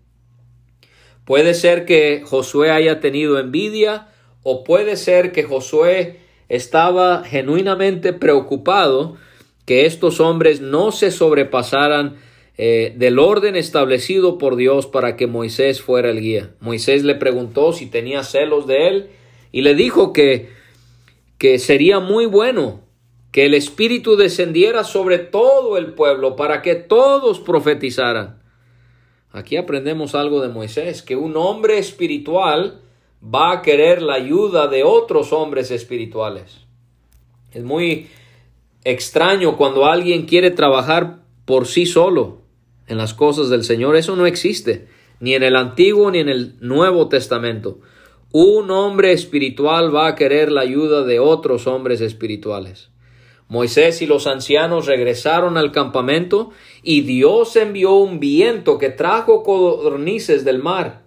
Puede 1.25 1.53
ser 1.53 1.85
que 1.85 2.23
Josué 2.25 2.71
haya 2.71 2.99
tenido 3.01 3.37
envidia 3.37 4.07
o 4.49 4.63
puede 4.63 4.95
ser 4.95 5.33
que 5.33 5.43
Josué 5.43 6.21
estaba 6.47 7.25
genuinamente 7.25 8.13
preocupado 8.13 9.17
que 9.65 9.85
estos 9.85 10.21
hombres 10.21 10.61
no 10.61 10.93
se 10.93 11.11
sobrepasaran 11.11 12.15
eh, 12.57 12.93
del 12.95 13.19
orden 13.19 13.57
establecido 13.57 14.37
por 14.37 14.55
Dios 14.55 14.87
para 14.87 15.17
que 15.17 15.27
Moisés 15.27 15.81
fuera 15.81 16.11
el 16.11 16.21
guía. 16.21 16.51
Moisés 16.61 17.03
le 17.03 17.15
preguntó 17.15 17.73
si 17.73 17.87
tenía 17.87 18.23
celos 18.23 18.67
de 18.67 18.87
él 18.87 19.09
y 19.51 19.63
le 19.63 19.75
dijo 19.75 20.13
que, 20.13 20.47
que 21.37 21.59
sería 21.59 21.99
muy 21.99 22.25
bueno 22.25 22.79
que 23.33 23.47
el 23.47 23.53
Espíritu 23.53 24.15
descendiera 24.15 24.85
sobre 24.85 25.19
todo 25.19 25.77
el 25.77 25.87
pueblo 25.87 26.37
para 26.37 26.61
que 26.61 26.75
todos 26.75 27.41
profetizaran. 27.41 28.41
Aquí 29.33 29.57
aprendemos 29.57 30.15
algo 30.15 30.41
de 30.41 30.47
Moisés, 30.47 31.01
que 31.01 31.17
un 31.17 31.35
hombre 31.35 31.79
espiritual 31.79 32.79
va 33.23 33.51
a 33.51 33.61
querer 33.61 34.01
la 34.01 34.13
ayuda 34.13 34.67
de 34.67 34.83
otros 34.83 35.33
hombres 35.33 35.71
espirituales. 35.71 36.65
Es 37.51 37.63
muy 37.63 38.07
extraño 38.83 39.57
cuando 39.57 39.85
alguien 39.85 40.25
quiere 40.25 40.51
trabajar 40.51 41.19
por 41.45 41.67
sí 41.67 41.85
solo 41.85 42.41
en 42.87 42.97
las 42.97 43.13
cosas 43.13 43.49
del 43.49 43.63
Señor. 43.63 43.95
Eso 43.95 44.15
no 44.15 44.25
existe, 44.25 44.87
ni 45.19 45.33
en 45.33 45.43
el 45.43 45.55
Antiguo 45.55 46.11
ni 46.11 46.19
en 46.19 46.29
el 46.29 46.55
Nuevo 46.59 47.07
Testamento. 47.09 47.79
Un 48.31 48.69
hombre 48.71 49.13
espiritual 49.13 49.95
va 49.95 50.07
a 50.07 50.15
querer 50.15 50.51
la 50.51 50.61
ayuda 50.61 51.03
de 51.03 51.19
otros 51.19 51.65
hombres 51.65 52.01
espirituales. 52.01 52.89
Moisés 53.49 54.01
y 54.01 54.05
los 54.05 54.27
ancianos 54.27 54.85
regresaron 54.85 55.57
al 55.57 55.71
campamento 55.71 56.51
y 56.83 57.01
Dios 57.01 57.55
envió 57.55 57.93
un 57.93 58.19
viento 58.19 58.77
que 58.77 58.89
trajo 58.89 59.43
codornices 59.43 60.43
del 60.43 60.59
mar. 60.59 61.06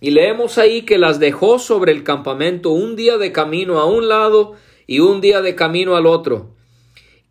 Y 0.00 0.10
leemos 0.10 0.58
ahí 0.58 0.82
que 0.82 0.98
las 0.98 1.18
dejó 1.18 1.58
sobre 1.58 1.92
el 1.92 2.04
campamento 2.04 2.70
un 2.70 2.96
día 2.96 3.18
de 3.18 3.32
camino 3.32 3.78
a 3.78 3.86
un 3.86 4.08
lado 4.08 4.54
y 4.86 5.00
un 5.00 5.20
día 5.20 5.42
de 5.42 5.54
camino 5.54 5.96
al 5.96 6.06
otro. 6.06 6.54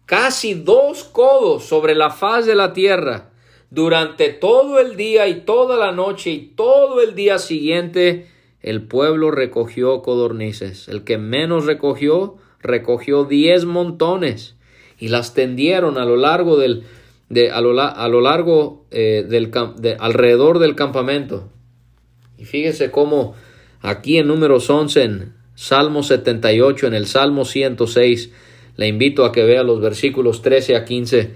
Casi 0.05 0.53
dos 0.53 1.03
codos 1.03 1.63
sobre 1.63 1.95
la 1.95 2.09
faz 2.09 2.45
de 2.45 2.55
la 2.55 2.73
tierra 2.73 3.31
durante 3.69 4.29
todo 4.29 4.79
el 4.79 4.95
día 4.95 5.27
y 5.27 5.41
toda 5.41 5.77
la 5.77 5.91
noche 5.91 6.31
y 6.31 6.39
todo 6.55 7.01
el 7.01 7.15
día 7.15 7.39
siguiente 7.39 8.27
el 8.61 8.83
pueblo 8.83 9.31
recogió 9.31 10.01
codornices. 10.01 10.87
El 10.87 11.03
que 11.03 11.17
menos 11.17 11.65
recogió 11.65 12.37
recogió 12.61 13.23
diez 13.23 13.65
montones 13.65 14.55
y 14.99 15.09
las 15.09 15.33
tendieron 15.33 15.97
a 15.97 16.05
lo 16.05 16.17
largo 16.17 16.57
del 16.57 16.83
de, 17.29 17.51
a, 17.51 17.59
lo, 17.59 17.73
largo 17.73 18.85
eh, 18.89 19.25
de, 19.27 19.97
alrededor 19.99 20.59
del 20.59 20.75
campamento. 20.75 21.49
Y 22.37 22.45
fíjese 22.45 22.91
cómo 22.91 23.35
aquí 23.81 24.17
en 24.17 24.27
números 24.27 24.69
11, 24.69 25.03
en 25.03 25.33
Salmo 25.55 26.03
78, 26.03 26.87
en 26.87 26.93
el 26.93 27.07
Salmo 27.07 27.45
106, 27.45 28.31
le 28.75 28.87
invito 28.87 29.25
a 29.25 29.31
que 29.31 29.43
vea 29.43 29.63
los 29.63 29.81
versículos 29.81 30.41
13 30.41 30.75
a 30.75 30.85
15. 30.85 31.31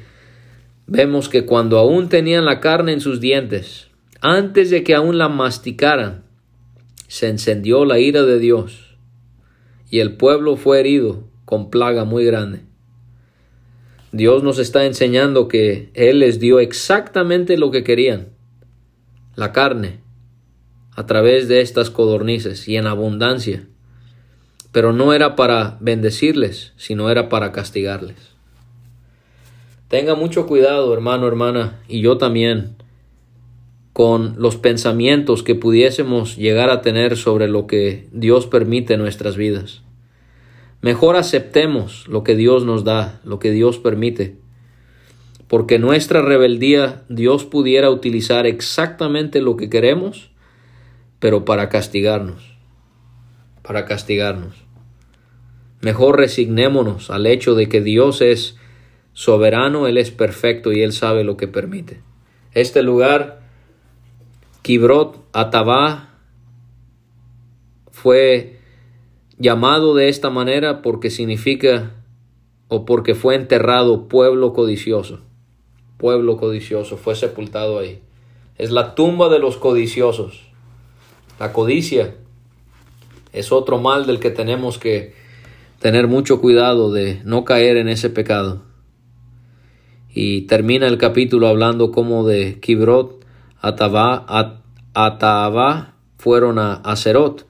Vemos 0.86 1.28
que 1.28 1.46
cuando 1.46 1.80
aún 1.80 2.08
tenían 2.08 2.46
la 2.46 2.60
carne 2.60 2.94
en 2.94 3.02
sus 3.02 3.20
dientes, 3.20 3.88
antes 4.22 4.70
de 4.70 4.84
que 4.84 4.94
aún 4.94 5.18
la 5.18 5.28
masticaran, 5.28 6.24
se 7.08 7.28
encendió 7.28 7.84
la 7.84 8.00
ira 8.00 8.24
de 8.24 8.40
Dios 8.40 8.96
y 9.90 10.00
el 10.00 10.16
pueblo 10.16 10.56
fue 10.56 10.80
herido 10.80 11.28
con 11.46 11.70
plaga 11.70 12.06
muy 12.06 12.24
grande. 12.24 12.62
Dios 14.12 14.44
nos 14.44 14.60
está 14.60 14.86
enseñando 14.86 15.48
que 15.48 15.90
Él 15.94 16.20
les 16.20 16.40
dio 16.40 16.60
exactamente 16.60 17.58
lo 17.58 17.72
que 17.72 17.84
querían, 17.84 18.30
la 19.36 19.52
carne, 19.52 20.00
a 20.96 21.06
través 21.06 21.48
de 21.48 21.62
estas 21.62 21.90
codornices 21.90 22.68
y 22.68 22.78
en 22.78 22.88
abundancia. 22.88 23.68
Pero 24.72 24.94
no 24.94 25.14
era 25.14 25.36
para 25.36 25.78
bendecirles, 25.80 26.74
sino 26.78 27.10
era 27.10 27.30
para 27.30 27.52
castigarles. 27.52 28.32
Tenga 29.88 30.16
mucho 30.16 30.48
cuidado, 30.48 30.94
hermano, 30.94 31.28
hermana, 31.28 31.80
y 31.90 32.00
yo 32.02 32.18
también, 32.18 32.76
con 33.94 34.36
los 34.38 34.56
pensamientos 34.56 35.44
que 35.44 35.56
pudiésemos 35.56 36.38
llegar 36.38 36.70
a 36.70 36.82
tener 36.82 37.18
sobre 37.18 37.50
lo 37.50 37.68
que 37.68 38.08
Dios 38.14 38.48
permite 38.48 38.94
en 38.94 39.02
nuestras 39.02 39.36
vidas. 39.36 39.82
Mejor 40.82 41.18
aceptemos 41.18 42.08
lo 42.08 42.24
que 42.24 42.36
Dios 42.36 42.64
nos 42.66 42.84
da, 42.84 43.20
lo 43.26 43.38
que 43.38 43.52
Dios 43.52 43.78
permite, 43.80 44.38
porque 45.48 45.78
nuestra 45.78 46.22
rebeldía 46.22 47.04
Dios 47.10 47.44
pudiera 47.44 47.90
utilizar 47.90 48.48
exactamente 48.48 49.42
lo 49.42 49.58
que 49.58 49.70
queremos, 49.70 50.31
pero 51.22 51.46
para 51.46 51.70
castigarnos, 51.70 52.58
para 53.62 53.86
castigarnos. 53.86 54.56
Mejor 55.80 56.18
resignémonos 56.18 57.12
al 57.12 57.28
hecho 57.28 57.54
de 57.54 57.70
que 57.70 57.80
Dios 57.80 58.22
es 58.22 58.58
soberano, 59.14 59.86
Él 59.86 60.00
es 60.00 60.10
perfecto 60.10 60.74
y 60.74 60.82
Él 60.82 60.94
sabe 60.94 61.24
lo 61.24 61.38
que 61.38 61.48
permite. 61.48 62.02
Este 62.54 62.82
lugar, 62.82 63.43
Kibrot 64.64 65.24
Atabá, 65.32 66.10
fue 67.91 68.60
llamado 69.38 69.93
de 69.93 70.10
esta 70.10 70.32
manera 70.32 70.82
porque 70.82 71.12
significa 71.12 71.91
o 72.68 72.84
porque 72.84 73.14
fue 73.14 73.36
enterrado 73.36 74.08
pueblo 74.08 74.54
codicioso. 74.54 75.20
Pueblo 75.98 76.38
codicioso 76.38 76.98
fue 76.98 77.16
sepultado 77.16 77.78
ahí. 77.78 78.02
Es 78.58 78.72
la 78.72 78.95
tumba 78.95 79.30
de 79.30 79.38
los 79.38 79.58
codiciosos. 79.58 80.51
La 81.42 81.54
codicia 81.54 82.14
es 83.34 83.52
otro 83.52 83.80
mal 83.80 84.06
del 84.06 84.20
que 84.20 84.30
tenemos 84.30 84.78
que 84.78 85.16
tener 85.80 86.08
mucho 86.08 86.39
cuidado 86.39 86.92
de 86.92 87.20
no 87.24 87.46
caer 87.46 87.78
en 87.78 87.89
ese 87.89 88.12
pecado. 88.12 88.62
Y 90.14 90.42
termina 90.42 90.86
el 90.86 91.00
capítulo 91.00 91.48
hablando 91.48 91.92
como 91.92 92.28
de 92.28 92.60
Kibrot, 92.60 93.26
Atabá, 93.60 94.62
Atabá 94.94 95.96
fueron 96.20 96.60
a 96.60 96.76
Acerot 96.76 97.48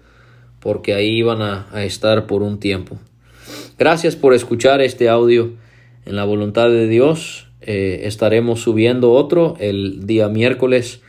porque 0.62 0.94
ahí 0.94 1.18
iban 1.18 1.42
a, 1.42 1.68
estar 1.84 2.28
por 2.28 2.44
un 2.44 2.62
tiempo. 2.62 2.98
Gracias 3.78 4.16
por 4.16 4.34
escuchar 4.34 4.80
este 4.80 5.10
audio. 5.10 5.52
En 6.06 6.16
la 6.16 6.24
voluntad 6.24 6.70
de 6.70 6.88
Dios 6.88 7.50
eh, 7.60 8.04
estaremos 8.06 8.62
subiendo 8.62 9.12
otro 9.12 9.58
el 9.60 10.08
día 10.08 10.30
miércoles 10.30 11.02